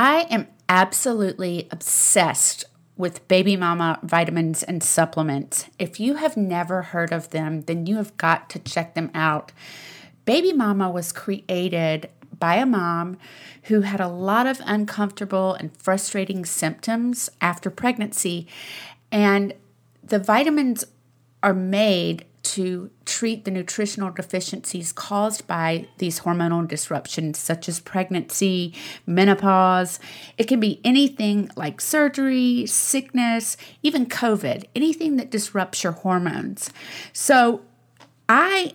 I 0.00 0.28
am 0.30 0.46
absolutely 0.68 1.66
obsessed 1.72 2.64
with 2.96 3.26
Baby 3.26 3.56
Mama 3.56 3.98
vitamins 4.04 4.62
and 4.62 4.80
supplements. 4.80 5.66
If 5.76 5.98
you 5.98 6.14
have 6.14 6.36
never 6.36 6.82
heard 6.82 7.12
of 7.12 7.30
them, 7.30 7.62
then 7.62 7.86
you 7.86 7.96
have 7.96 8.16
got 8.16 8.48
to 8.50 8.60
check 8.60 8.94
them 8.94 9.10
out. 9.12 9.50
Baby 10.24 10.52
Mama 10.52 10.88
was 10.88 11.10
created 11.10 12.10
by 12.38 12.54
a 12.56 12.66
mom 12.66 13.16
who 13.64 13.80
had 13.80 14.00
a 14.00 14.06
lot 14.06 14.46
of 14.46 14.60
uncomfortable 14.64 15.54
and 15.54 15.76
frustrating 15.76 16.44
symptoms 16.44 17.28
after 17.40 17.68
pregnancy. 17.68 18.46
And 19.10 19.52
the 20.00 20.20
vitamins 20.20 20.84
are 21.42 21.54
made 21.54 22.24
to 22.54 22.90
treat 23.04 23.44
the 23.44 23.50
nutritional 23.50 24.10
deficiencies 24.10 24.92
caused 24.92 25.46
by 25.46 25.86
these 25.98 26.20
hormonal 26.20 26.66
disruptions, 26.66 27.38
such 27.38 27.68
as 27.68 27.80
pregnancy, 27.80 28.74
menopause. 29.06 30.00
It 30.38 30.44
can 30.44 30.60
be 30.60 30.80
anything 30.84 31.50
like 31.56 31.80
surgery, 31.80 32.64
sickness, 32.66 33.56
even 33.82 34.06
COVID, 34.06 34.64
anything 34.74 35.16
that 35.16 35.30
disrupts 35.30 35.84
your 35.84 35.92
hormones. 35.92 36.70
So, 37.12 37.62
I 38.28 38.74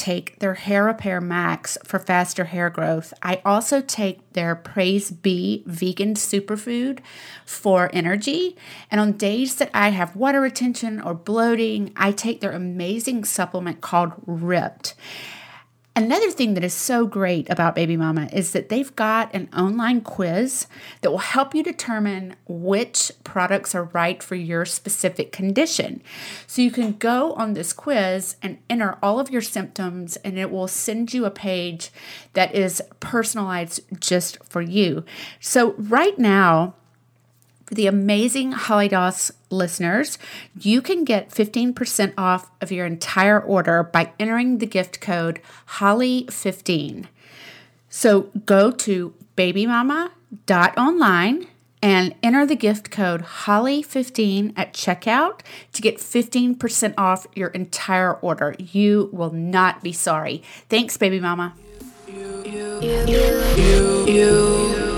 take 0.00 0.38
their 0.38 0.54
Hair 0.54 0.84
Repair 0.86 1.20
Max 1.20 1.76
for 1.84 1.98
faster 1.98 2.44
hair 2.44 2.70
growth. 2.70 3.12
I 3.22 3.42
also 3.44 3.82
take 3.82 4.32
their 4.32 4.56
Praise 4.56 5.10
B 5.10 5.62
vegan 5.66 6.14
superfood 6.14 7.00
for 7.44 7.90
energy. 7.92 8.56
And 8.90 8.98
on 8.98 9.12
days 9.12 9.56
that 9.56 9.70
I 9.74 9.90
have 9.90 10.16
water 10.16 10.40
retention 10.40 11.02
or 11.02 11.12
bloating, 11.12 11.92
I 11.96 12.12
take 12.12 12.40
their 12.40 12.52
amazing 12.52 13.24
supplement 13.24 13.82
called 13.82 14.12
Ripped. 14.24 14.94
Another 15.96 16.30
thing 16.30 16.54
that 16.54 16.62
is 16.62 16.72
so 16.72 17.04
great 17.04 17.50
about 17.50 17.74
Baby 17.74 17.96
Mama 17.96 18.28
is 18.32 18.52
that 18.52 18.68
they've 18.68 18.94
got 18.94 19.34
an 19.34 19.48
online 19.54 20.00
quiz 20.02 20.68
that 21.00 21.10
will 21.10 21.18
help 21.18 21.52
you 21.52 21.64
determine 21.64 22.36
which 22.46 23.10
products 23.24 23.74
are 23.74 23.84
right 23.84 24.22
for 24.22 24.36
your 24.36 24.64
specific 24.64 25.32
condition. 25.32 26.00
So 26.46 26.62
you 26.62 26.70
can 26.70 26.92
go 26.92 27.32
on 27.32 27.54
this 27.54 27.72
quiz 27.72 28.36
and 28.40 28.58
enter 28.70 28.98
all 29.02 29.18
of 29.18 29.30
your 29.30 29.42
symptoms, 29.42 30.16
and 30.18 30.38
it 30.38 30.52
will 30.52 30.68
send 30.68 31.12
you 31.12 31.24
a 31.24 31.30
page 31.30 31.90
that 32.34 32.54
is 32.54 32.80
personalized 33.00 33.80
just 34.00 34.42
for 34.44 34.62
you. 34.62 35.04
So, 35.40 35.72
right 35.72 36.16
now, 36.18 36.74
for 37.70 37.74
the 37.76 37.86
amazing 37.86 38.50
Holly 38.50 38.88
Doss 38.88 39.30
listeners, 39.48 40.18
you 40.58 40.82
can 40.82 41.04
get 41.04 41.30
15% 41.30 42.12
off 42.18 42.50
of 42.60 42.72
your 42.72 42.84
entire 42.84 43.40
order 43.40 43.84
by 43.84 44.12
entering 44.18 44.58
the 44.58 44.66
gift 44.66 45.00
code 45.00 45.40
Holly15. 45.78 47.06
So 47.88 48.22
go 48.44 48.72
to 48.72 49.14
babymama.online 49.36 51.46
and 51.80 52.14
enter 52.24 52.44
the 52.44 52.56
gift 52.56 52.90
code 52.90 53.22
Holly15 53.22 54.52
at 54.56 54.74
checkout 54.74 55.42
to 55.72 55.80
get 55.80 55.98
15% 55.98 56.94
off 56.98 57.28
your 57.36 57.50
entire 57.50 58.14
order. 58.14 58.56
You 58.58 59.10
will 59.12 59.32
not 59.32 59.84
be 59.84 59.92
sorry. 59.92 60.42
Thanks, 60.68 60.96
baby 60.96 61.20
mama. 61.20 61.54
You, 62.08 62.42
you, 62.44 62.80
you, 64.08 64.89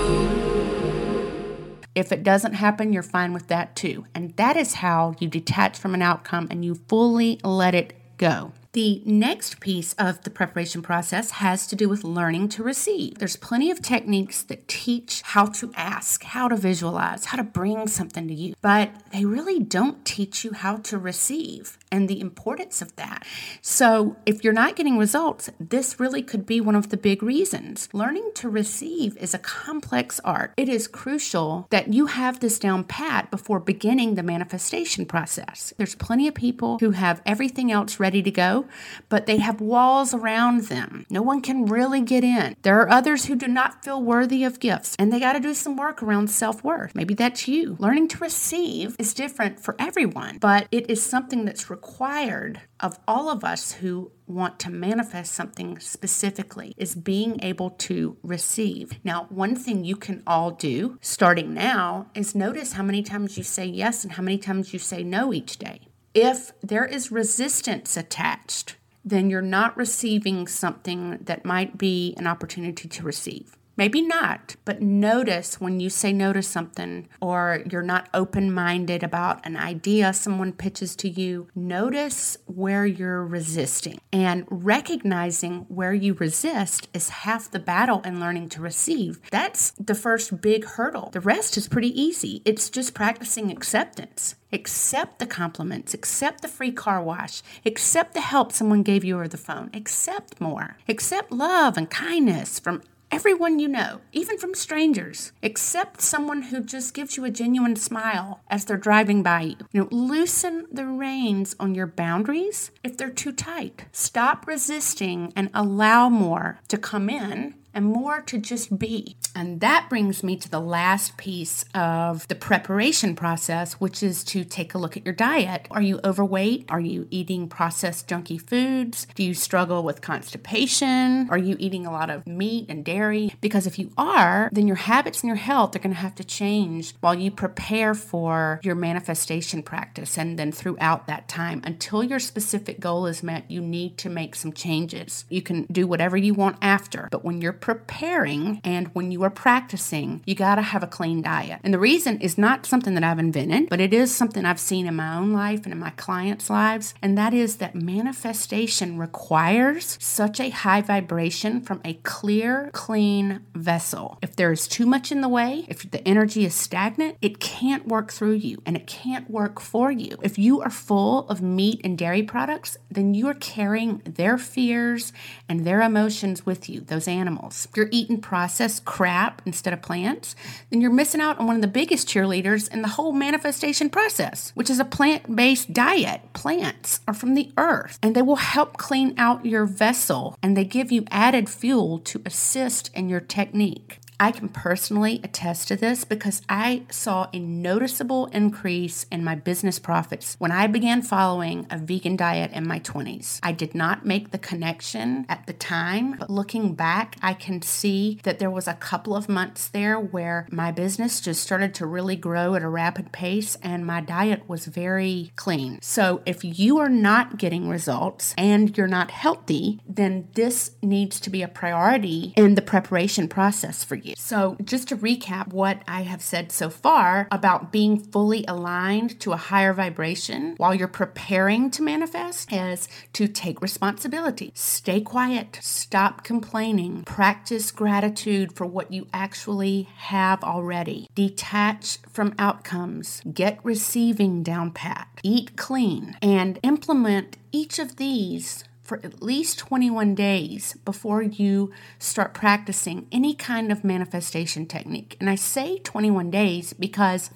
if 1.95 2.11
it 2.11 2.23
doesn't 2.23 2.53
happen, 2.53 2.93
you're 2.93 3.03
fine 3.03 3.33
with 3.33 3.47
that 3.47 3.75
too. 3.75 4.05
And 4.15 4.35
that 4.37 4.57
is 4.57 4.75
how 4.75 5.15
you 5.19 5.27
detach 5.27 5.77
from 5.77 5.93
an 5.93 6.01
outcome 6.01 6.47
and 6.49 6.65
you 6.65 6.75
fully 6.75 7.39
let 7.43 7.75
it 7.75 7.93
go. 8.17 8.53
The 8.73 9.03
next 9.05 9.59
piece 9.59 9.93
of 9.99 10.23
the 10.23 10.31
preparation 10.31 10.81
process 10.81 11.29
has 11.29 11.67
to 11.67 11.75
do 11.75 11.87
with 11.87 12.03
learning 12.03 12.49
to 12.49 12.63
receive. 12.63 13.19
There's 13.19 13.35
plenty 13.35 13.69
of 13.69 13.83
techniques 13.83 14.41
that 14.41 14.67
teach 14.67 15.21
how 15.21 15.45
to 15.45 15.71
ask, 15.75 16.23
how 16.23 16.47
to 16.47 16.55
visualize, 16.55 17.25
how 17.25 17.37
to 17.37 17.43
bring 17.43 17.87
something 17.87 18.27
to 18.27 18.33
you, 18.33 18.55
but 18.61 18.89
they 19.11 19.25
really 19.25 19.59
don't 19.59 20.03
teach 20.03 20.43
you 20.43 20.53
how 20.53 20.77
to 20.77 20.97
receive 20.97 21.77
and 21.93 22.09
the 22.09 22.19
importance 22.19 22.81
of 22.81 22.93
that. 22.97 23.25
So, 23.61 24.17
if 24.25 24.43
you're 24.43 24.51
not 24.51 24.75
getting 24.75 24.97
results, 24.97 25.49
this 25.59 25.99
really 25.99 26.21
could 26.21 26.45
be 26.45 26.59
one 26.59 26.75
of 26.75 26.89
the 26.89 26.97
big 26.97 27.23
reasons. 27.23 27.87
Learning 27.93 28.31
to 28.35 28.49
receive 28.49 29.15
is 29.17 29.33
a 29.33 29.39
complex 29.39 30.19
art. 30.25 30.53
It 30.57 30.67
is 30.67 30.87
crucial 30.89 31.67
that 31.69 31.93
you 31.93 32.07
have 32.07 32.41
this 32.41 32.59
down 32.59 32.83
pat 32.83 33.31
before 33.31 33.61
beginning 33.61 34.15
the 34.15 34.23
manifestation 34.23 35.05
process. 35.05 35.73
There's 35.77 35.95
plenty 35.95 36.27
of 36.27 36.33
people 36.33 36.79
who 36.79 36.91
have 36.91 37.21
everything 37.25 37.71
else 37.71 37.99
ready 37.99 38.21
to 38.23 38.31
go 38.31 38.65
but 39.09 39.25
they 39.25 39.37
have 39.37 39.61
walls 39.61 40.13
around 40.13 40.63
them. 40.63 41.05
No 41.09 41.21
one 41.21 41.41
can 41.41 41.65
really 41.65 42.01
get 42.01 42.23
in. 42.23 42.55
There 42.61 42.79
are 42.79 42.89
others 42.89 43.25
who 43.25 43.35
do 43.35 43.47
not 43.47 43.83
feel 43.83 44.01
worthy 44.01 44.43
of 44.43 44.59
gifts, 44.59 44.95
and 44.97 45.11
they 45.11 45.19
got 45.19 45.33
to 45.33 45.39
do 45.39 45.53
some 45.53 45.75
work 45.77 46.01
around 46.01 46.29
self 46.29 46.63
worth. 46.63 46.95
Maybe 46.95 47.13
that's 47.13 47.47
you. 47.47 47.75
Learning 47.79 48.07
to 48.09 48.17
receive 48.17 48.95
is 48.99 49.13
different 49.13 49.59
for 49.59 49.75
everyone, 49.79 50.37
but 50.39 50.67
it 50.71 50.89
is 50.89 51.03
something 51.03 51.45
that's 51.45 51.69
required 51.83 52.61
of 52.79 52.97
all 53.07 53.29
of 53.29 53.43
us 53.43 53.73
who 53.73 54.09
want 54.25 54.57
to 54.57 54.69
manifest 54.69 55.33
something 55.33 55.77
specifically 55.79 56.73
is 56.77 56.95
being 56.95 57.37
able 57.43 57.71
to 57.71 58.15
receive. 58.23 58.93
Now, 59.03 59.25
one 59.29 59.55
thing 59.55 59.83
you 59.83 59.97
can 59.97 60.23
all 60.25 60.51
do 60.51 60.97
starting 61.01 61.53
now 61.53 62.07
is 62.15 62.33
notice 62.35 62.73
how 62.73 62.83
many 62.83 63.03
times 63.03 63.37
you 63.37 63.43
say 63.43 63.65
yes 63.65 64.03
and 64.03 64.13
how 64.13 64.23
many 64.23 64.37
times 64.37 64.71
you 64.71 64.79
say 64.79 65.03
no 65.03 65.33
each 65.33 65.57
day. 65.57 65.81
If 66.13 66.53
there 66.61 66.85
is 66.85 67.11
resistance 67.11 67.97
attached, 67.97 68.77
then 69.03 69.29
you're 69.29 69.41
not 69.41 69.75
receiving 69.75 70.47
something 70.47 71.19
that 71.21 71.43
might 71.43 71.77
be 71.77 72.13
an 72.17 72.27
opportunity 72.27 72.87
to 72.87 73.03
receive. 73.03 73.57
Maybe 73.75 74.01
not, 74.01 74.55
but 74.65 74.81
notice 74.81 75.59
when 75.59 75.79
you 75.79 75.89
say 75.89 76.13
no 76.13 76.31
to 76.31 76.43
something 76.43 77.07
or 77.19 77.63
you're 77.69 77.81
not 77.81 78.07
open 78.13 78.53
minded 78.53 79.01
about 79.01 79.43
an 79.45 79.57
idea 79.57 80.13
someone 80.13 80.53
pitches 80.53 80.95
to 80.97 81.09
you. 81.09 81.47
Notice 81.55 82.37
where 82.45 82.85
you're 82.85 83.25
resisting. 83.25 83.99
And 84.11 84.45
recognizing 84.49 85.65
where 85.69 85.93
you 85.93 86.13
resist 86.13 86.87
is 86.93 87.09
half 87.09 87.49
the 87.49 87.59
battle 87.59 88.01
in 88.01 88.19
learning 88.19 88.49
to 88.49 88.61
receive. 88.61 89.19
That's 89.31 89.71
the 89.71 89.95
first 89.95 90.39
big 90.39 90.65
hurdle. 90.65 91.09
The 91.11 91.19
rest 91.19 91.57
is 91.57 91.67
pretty 91.67 91.99
easy, 91.99 92.43
it's 92.45 92.69
just 92.69 92.93
practicing 92.93 93.51
acceptance. 93.51 94.35
Accept 94.51 95.17
the 95.17 95.25
compliments, 95.25 95.95
accept 95.95 96.43
the 96.43 96.47
free 96.47 96.71
car 96.71 97.01
wash, 97.01 97.41
accept 97.65 98.13
the 98.13 98.21
help 98.21 98.51
someone 98.51 98.83
gave 98.83 99.03
you 99.03 99.15
over 99.15 99.27
the 99.27 99.35
phone, 99.35 99.71
accept 99.73 100.39
more, 100.39 100.77
accept 100.87 101.31
love 101.31 101.75
and 101.75 101.89
kindness 101.89 102.59
from 102.59 102.83
everyone 103.13 103.59
you 103.59 103.67
know, 103.67 104.01
even 104.11 104.39
from 104.39 104.55
strangers, 104.55 105.33
except 105.43 106.01
someone 106.01 106.41
who 106.41 106.63
just 106.63 106.95
gives 106.95 107.15
you 107.15 107.23
a 107.25 107.29
genuine 107.29 107.75
smile 107.75 108.41
as 108.49 108.65
they're 108.65 108.75
driving 108.75 109.21
by 109.21 109.41
you. 109.41 109.55
You 109.71 109.81
know, 109.81 109.87
loosen 109.91 110.65
the 110.71 110.87
reins 110.87 111.55
on 111.59 111.75
your 111.75 111.85
boundaries 111.85 112.71
if 112.83 112.97
they're 112.97 113.11
too 113.11 113.31
tight. 113.31 113.85
Stop 113.91 114.47
resisting 114.47 115.31
and 115.35 115.51
allow 115.53 116.09
more 116.09 116.59
to 116.69 116.77
come 116.79 117.07
in 117.07 117.53
and 117.73 117.85
more 117.85 118.21
to 118.21 118.37
just 118.37 118.77
be. 118.77 119.15
And 119.35 119.61
that 119.61 119.87
brings 119.89 120.23
me 120.23 120.35
to 120.37 120.49
the 120.49 120.59
last 120.59 121.17
piece 121.17 121.65
of 121.73 122.27
the 122.27 122.35
preparation 122.35 123.15
process, 123.15 123.73
which 123.73 124.03
is 124.03 124.23
to 124.25 124.43
take 124.43 124.73
a 124.73 124.77
look 124.77 124.95
at 124.95 125.05
your 125.05 125.13
diet. 125.13 125.67
Are 125.71 125.81
you 125.81 125.99
overweight? 126.03 126.65
Are 126.69 126.79
you 126.79 127.07
eating 127.09 127.47
processed 127.47 128.07
junky 128.07 128.39
foods? 128.39 129.07
Do 129.15 129.23
you 129.23 129.33
struggle 129.33 129.83
with 129.83 130.01
constipation? 130.01 131.27
Are 131.31 131.37
you 131.37 131.55
eating 131.59 131.85
a 131.85 131.91
lot 131.91 132.09
of 132.09 132.27
meat 132.27 132.67
and 132.69 132.85
dairy? 132.85 133.33
Because 133.41 133.65
if 133.65 133.79
you 133.79 133.91
are, 133.97 134.49
then 134.51 134.67
your 134.67 134.75
habits 134.75 135.21
and 135.21 135.27
your 135.27 135.37
health 135.37 135.75
are 135.75 135.79
going 135.79 135.95
to 135.95 135.99
have 135.99 136.15
to 136.15 136.23
change 136.23 136.93
while 137.01 137.15
you 137.15 137.31
prepare 137.31 137.95
for 137.95 138.59
your 138.63 138.75
manifestation 138.75 139.63
practice 139.63 140.17
and 140.17 140.37
then 140.37 140.51
throughout 140.51 141.07
that 141.07 141.27
time. 141.27 141.61
Until 141.63 142.03
your 142.03 142.19
specific 142.19 142.79
goal 142.79 143.07
is 143.07 143.23
met, 143.23 143.49
you 143.49 143.61
need 143.61 143.97
to 143.97 144.09
make 144.09 144.35
some 144.35 144.53
changes. 144.53 145.25
You 145.29 145.41
can 145.41 145.65
do 145.71 145.87
whatever 145.87 146.17
you 146.17 146.33
want 146.33 146.57
after, 146.61 147.07
but 147.11 147.25
when 147.25 147.41
you're 147.41 147.53
preparing 147.63 148.59
and 148.65 148.89
when 148.89 149.09
you 149.09 149.23
are 149.23 149.29
practicing, 149.29 150.21
you 150.25 150.35
got 150.35 150.55
to 150.55 150.61
have 150.61 150.83
a 150.83 150.87
clean 150.87 151.21
diet. 151.21 151.61
And 151.63 151.73
the 151.73 151.79
reason 151.79 152.19
is 152.19 152.37
not 152.37 152.65
something 152.65 152.93
that 152.95 153.05
I've 153.05 153.19
invented, 153.19 153.69
but 153.69 153.79
it 153.79 153.93
is 153.93 154.13
something 154.13 154.43
I've 154.43 154.59
seen 154.59 154.85
in 154.85 154.97
my 154.97 155.15
own 155.15 155.31
life 155.31 155.63
and 155.63 155.71
in 155.71 155.79
my 155.79 155.91
clients' 155.91 156.49
lives. 156.49 156.93
And 157.01 157.17
that 157.17 157.33
is 157.33 157.55
that 157.57 157.73
manifestation 157.73 158.97
requires 158.97 159.97
such 160.01 160.41
a 160.41 160.49
high 160.49 160.81
vibration 160.81 161.61
from 161.61 161.79
a 161.85 161.93
clear, 162.03 162.69
clean 162.73 163.45
vessel. 163.55 164.17
If 164.21 164.35
there 164.35 164.51
is 164.51 164.67
too 164.67 164.85
much 164.85 165.09
in 165.09 165.21
the 165.21 165.29
way, 165.29 165.63
if 165.69 165.89
the 165.89 166.05
energy 166.05 166.43
is 166.43 166.53
stagnant, 166.53 167.15
it 167.21 167.39
can't 167.39 167.87
work 167.87 168.11
through 168.11 168.33
you 168.33 168.61
and 168.65 168.75
it 168.75 168.87
can't 168.87 169.29
work 169.29 169.61
for 169.61 169.89
you. 169.89 170.17
If 170.21 170.37
you 170.37 170.59
are 170.59 170.69
full 170.69 171.29
of 171.29 171.41
meat 171.41 171.79
and 171.85 171.97
dairy 171.97 172.23
products, 172.23 172.75
then 172.91 173.13
you 173.13 173.29
are 173.29 173.33
carrying 173.33 173.99
their 173.99 174.37
fears 174.37 175.13
and 175.47 175.61
their 175.61 175.81
emotions 175.81 176.45
with 176.45 176.67
you, 176.67 176.81
those 176.81 177.07
animals. 177.07 177.52
If 177.53 177.77
you're 177.77 177.89
eating 177.91 178.19
processed 178.19 178.85
crap 178.85 179.41
instead 179.45 179.73
of 179.73 179.81
plants, 179.81 180.35
then 180.69 180.81
you're 180.81 180.91
missing 180.91 181.21
out 181.21 181.39
on 181.39 181.47
one 181.47 181.55
of 181.55 181.61
the 181.61 181.67
biggest 181.67 182.07
cheerleaders 182.07 182.71
in 182.71 182.81
the 182.81 182.87
whole 182.89 183.13
manifestation 183.13 183.89
process, 183.89 184.51
which 184.55 184.69
is 184.69 184.79
a 184.79 184.85
plant 184.85 185.35
based 185.35 185.73
diet. 185.73 186.21
Plants 186.33 186.99
are 187.07 187.13
from 187.13 187.35
the 187.35 187.51
earth 187.57 187.99
and 188.01 188.15
they 188.15 188.21
will 188.21 188.37
help 188.37 188.77
clean 188.77 189.13
out 189.17 189.45
your 189.45 189.65
vessel 189.65 190.37
and 190.41 190.57
they 190.57 190.65
give 190.65 190.91
you 190.91 191.05
added 191.11 191.49
fuel 191.49 191.99
to 191.99 192.21
assist 192.25 192.89
in 192.93 193.09
your 193.09 193.21
technique. 193.21 193.99
I 194.23 194.31
can 194.31 194.47
personally 194.47 195.19
attest 195.21 195.67
to 195.67 195.75
this 195.75 196.05
because 196.05 196.43
I 196.47 196.83
saw 196.89 197.27
a 197.33 197.39
noticeable 197.39 198.27
increase 198.27 199.05
in 199.11 199.21
my 199.21 199.35
business 199.35 199.79
profits 199.79 200.37
when 200.39 200.49
I 200.49 200.65
began 200.67 201.01
following 201.01 201.67
a 201.69 201.77
vegan 201.77 202.15
diet 202.15 202.53
in 202.53 202.65
my 202.65 202.79
20s. 202.79 203.41
I 203.43 203.51
did 203.51 203.75
not 203.75 204.05
make 204.05 204.31
the 204.31 204.37
connection 204.37 205.25
at 205.27 205.45
the 205.45 205.51
time, 205.51 206.15
but 206.19 206.29
looking 206.29 206.73
back, 206.73 207.17
I 207.21 207.33
can 207.33 207.61
see 207.61 208.21
that 208.23 208.39
there 208.39 208.49
was 208.49 208.65
a 208.65 208.75
couple 208.75 209.13
of 209.13 209.27
months 209.27 209.67
there 209.67 209.99
where 209.99 210.47
my 210.49 210.71
business 210.71 211.19
just 211.19 211.43
started 211.43 211.73
to 211.73 211.85
really 211.85 212.15
grow 212.15 212.55
at 212.55 212.63
a 212.63 212.69
rapid 212.69 213.11
pace 213.11 213.57
and 213.61 213.85
my 213.85 213.99
diet 213.99 214.47
was 214.47 214.67
very 214.67 215.33
clean. 215.35 215.79
So 215.81 216.21
if 216.25 216.45
you 216.45 216.77
are 216.77 216.87
not 216.87 217.37
getting 217.37 217.67
results 217.67 218.33
and 218.37 218.77
you're 218.77 218.87
not 218.87 219.11
healthy, 219.11 219.81
then 219.85 220.29
this 220.35 220.77
needs 220.81 221.19
to 221.19 221.29
be 221.29 221.41
a 221.41 221.49
priority 221.49 222.31
in 222.37 222.55
the 222.55 222.61
preparation 222.61 223.27
process 223.27 223.83
for 223.83 223.95
you. 223.95 224.12
So, 224.15 224.57
just 224.63 224.87
to 224.89 224.97
recap 224.97 225.47
what 225.47 225.81
I 225.87 226.03
have 226.03 226.21
said 226.21 226.51
so 226.51 226.69
far 226.69 227.27
about 227.31 227.71
being 227.71 227.99
fully 227.99 228.45
aligned 228.47 229.19
to 229.21 229.31
a 229.31 229.37
higher 229.37 229.73
vibration 229.73 230.55
while 230.57 230.73
you're 230.73 230.87
preparing 230.87 231.71
to 231.71 231.81
manifest 231.81 232.51
is 232.51 232.87
to 233.13 233.27
take 233.27 233.61
responsibility, 233.61 234.51
stay 234.55 235.01
quiet, 235.01 235.59
stop 235.61 236.23
complaining, 236.23 237.03
practice 237.03 237.71
gratitude 237.71 238.53
for 238.53 238.65
what 238.65 238.91
you 238.91 239.07
actually 239.13 239.89
have 239.95 240.43
already, 240.43 241.07
detach 241.15 241.99
from 242.09 242.35
outcomes, 242.37 243.21
get 243.33 243.59
receiving 243.63 244.43
down 244.43 244.71
pat, 244.71 245.07
eat 245.23 245.55
clean, 245.55 246.17
and 246.21 246.59
implement 246.63 247.37
each 247.51 247.79
of 247.79 247.97
these 247.97 248.63
for 248.93 249.03
at 249.03 249.23
least 249.23 249.57
21 249.57 250.13
days 250.13 250.77
before 250.85 251.23
you 251.23 251.71
start 251.97 252.31
practicing 252.31 253.07
any 253.11 253.33
kind 253.33 253.71
of 253.71 253.83
manifestation 253.83 254.67
technique. 254.67 255.17
And 255.19 255.31
I 255.31 255.33
say 255.33 255.79
21 255.79 256.29
days 256.29 256.73
because 256.73 257.31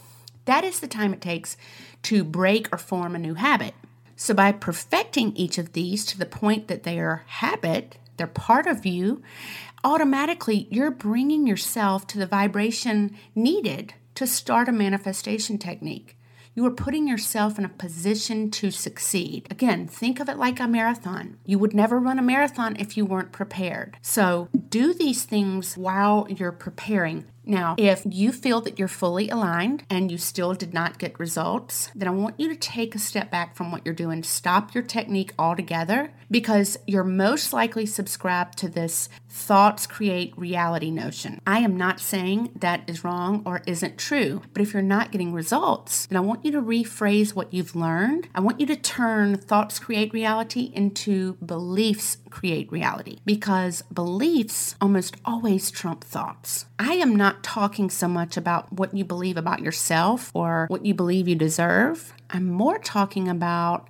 that 0.45 0.63
is 0.63 0.79
the 0.79 0.87
time 0.87 1.13
it 1.13 1.21
takes 1.21 1.57
to 2.03 2.23
break 2.23 2.71
or 2.71 2.77
form 2.77 3.15
a 3.15 3.19
new 3.19 3.33
habit. 3.33 3.73
So, 4.15 4.35
by 4.35 4.51
perfecting 4.51 5.35
each 5.35 5.57
of 5.57 5.73
these 5.73 6.05
to 6.07 6.19
the 6.19 6.27
point 6.27 6.67
that 6.67 6.83
they 6.83 6.99
are 6.99 7.23
habit, 7.25 7.97
they're 8.17 8.27
part 8.27 8.67
of 8.67 8.85
you, 8.85 9.23
automatically 9.83 10.67
you're 10.69 10.91
bringing 10.91 11.47
yourself 11.47 12.05
to 12.07 12.19
the 12.19 12.27
vibration 12.27 13.17
needed 13.33 13.95
to 14.13 14.27
start 14.27 14.69
a 14.69 14.71
manifestation 14.71 15.57
technique. 15.57 16.16
You 16.57 16.65
are 16.65 16.71
putting 16.71 17.07
yourself 17.07 17.59
in 17.59 17.65
a 17.65 17.69
position 17.69 18.49
to 18.49 18.71
succeed. 18.71 19.45
Again, 19.51 19.87
think 19.87 20.19
of 20.19 20.27
it 20.27 20.37
like 20.37 20.59
a 20.59 20.67
marathon. 20.67 21.37
You 21.45 21.59
would 21.59 21.75
never 21.75 21.99
run 21.99 22.17
a 22.17 22.23
marathon 22.23 22.75
if 22.77 22.97
you 22.97 23.05
weren't 23.05 23.31
prepared. 23.31 23.95
So, 24.01 24.49
do 24.69 24.91
these 24.91 25.23
things 25.23 25.77
while 25.77 26.25
you're 26.27 26.51
preparing. 26.51 27.25
Now, 27.47 27.75
if 27.77 28.03
you 28.05 28.31
feel 28.31 28.61
that 28.61 28.77
you're 28.77 28.87
fully 28.87 29.29
aligned 29.29 29.83
and 29.89 30.11
you 30.11 30.17
still 30.17 30.53
did 30.53 30.73
not 30.73 30.97
get 30.97 31.19
results, 31.19 31.89
then 31.95 32.07
I 32.07 32.11
want 32.11 32.39
you 32.39 32.49
to 32.49 32.55
take 32.55 32.93
a 32.93 32.99
step 32.99 33.31
back 33.31 33.55
from 33.55 33.71
what 33.71 33.85
you're 33.85 33.95
doing. 33.95 34.23
Stop 34.23 34.73
your 34.73 34.83
technique 34.83 35.33
altogether 35.39 36.11
because 36.29 36.77
you're 36.85 37.03
most 37.03 37.53
likely 37.53 37.85
subscribed 37.85 38.57
to 38.59 38.67
this 38.67 39.07
thoughts 39.29 39.87
create 39.87 40.33
reality 40.37 40.91
notion. 40.91 41.39
I 41.45 41.59
am 41.59 41.77
not 41.77 41.99
saying 41.99 42.51
that 42.55 42.81
is 42.87 43.03
wrong 43.03 43.43
or 43.45 43.61
isn't 43.65 43.97
true, 43.97 44.41
but 44.51 44.61
if 44.61 44.73
you're 44.73 44.81
not 44.81 45.11
getting 45.11 45.31
results, 45.31 46.07
then 46.07 46.17
I 46.17 46.21
want 46.21 46.43
you 46.43 46.51
to 46.51 46.61
rephrase 46.61 47.33
what 47.33 47.53
you've 47.53 47.75
learned. 47.75 48.27
I 48.35 48.41
want 48.41 48.59
you 48.59 48.65
to 48.67 48.75
turn 48.75 49.37
thoughts 49.37 49.79
create 49.79 50.11
reality 50.11 50.71
into 50.73 51.33
beliefs 51.35 52.17
create 52.29 52.71
reality 52.71 53.19
because 53.25 53.81
beliefs 53.83 54.75
almost 54.81 55.15
always 55.25 55.71
trump 55.71 56.03
thoughts. 56.03 56.65
I 56.79 56.93
am 56.93 57.15
not 57.15 57.36
talking 57.43 57.89
so 57.89 58.07
much 58.07 58.37
about 58.37 58.71
what 58.71 58.95
you 58.95 59.05
believe 59.05 59.37
about 59.37 59.61
yourself 59.61 60.31
or 60.33 60.67
what 60.69 60.85
you 60.85 60.93
believe 60.93 61.27
you 61.27 61.35
deserve. 61.35 62.13
I'm 62.29 62.45
more 62.45 62.77
talking 62.79 63.27
about 63.27 63.87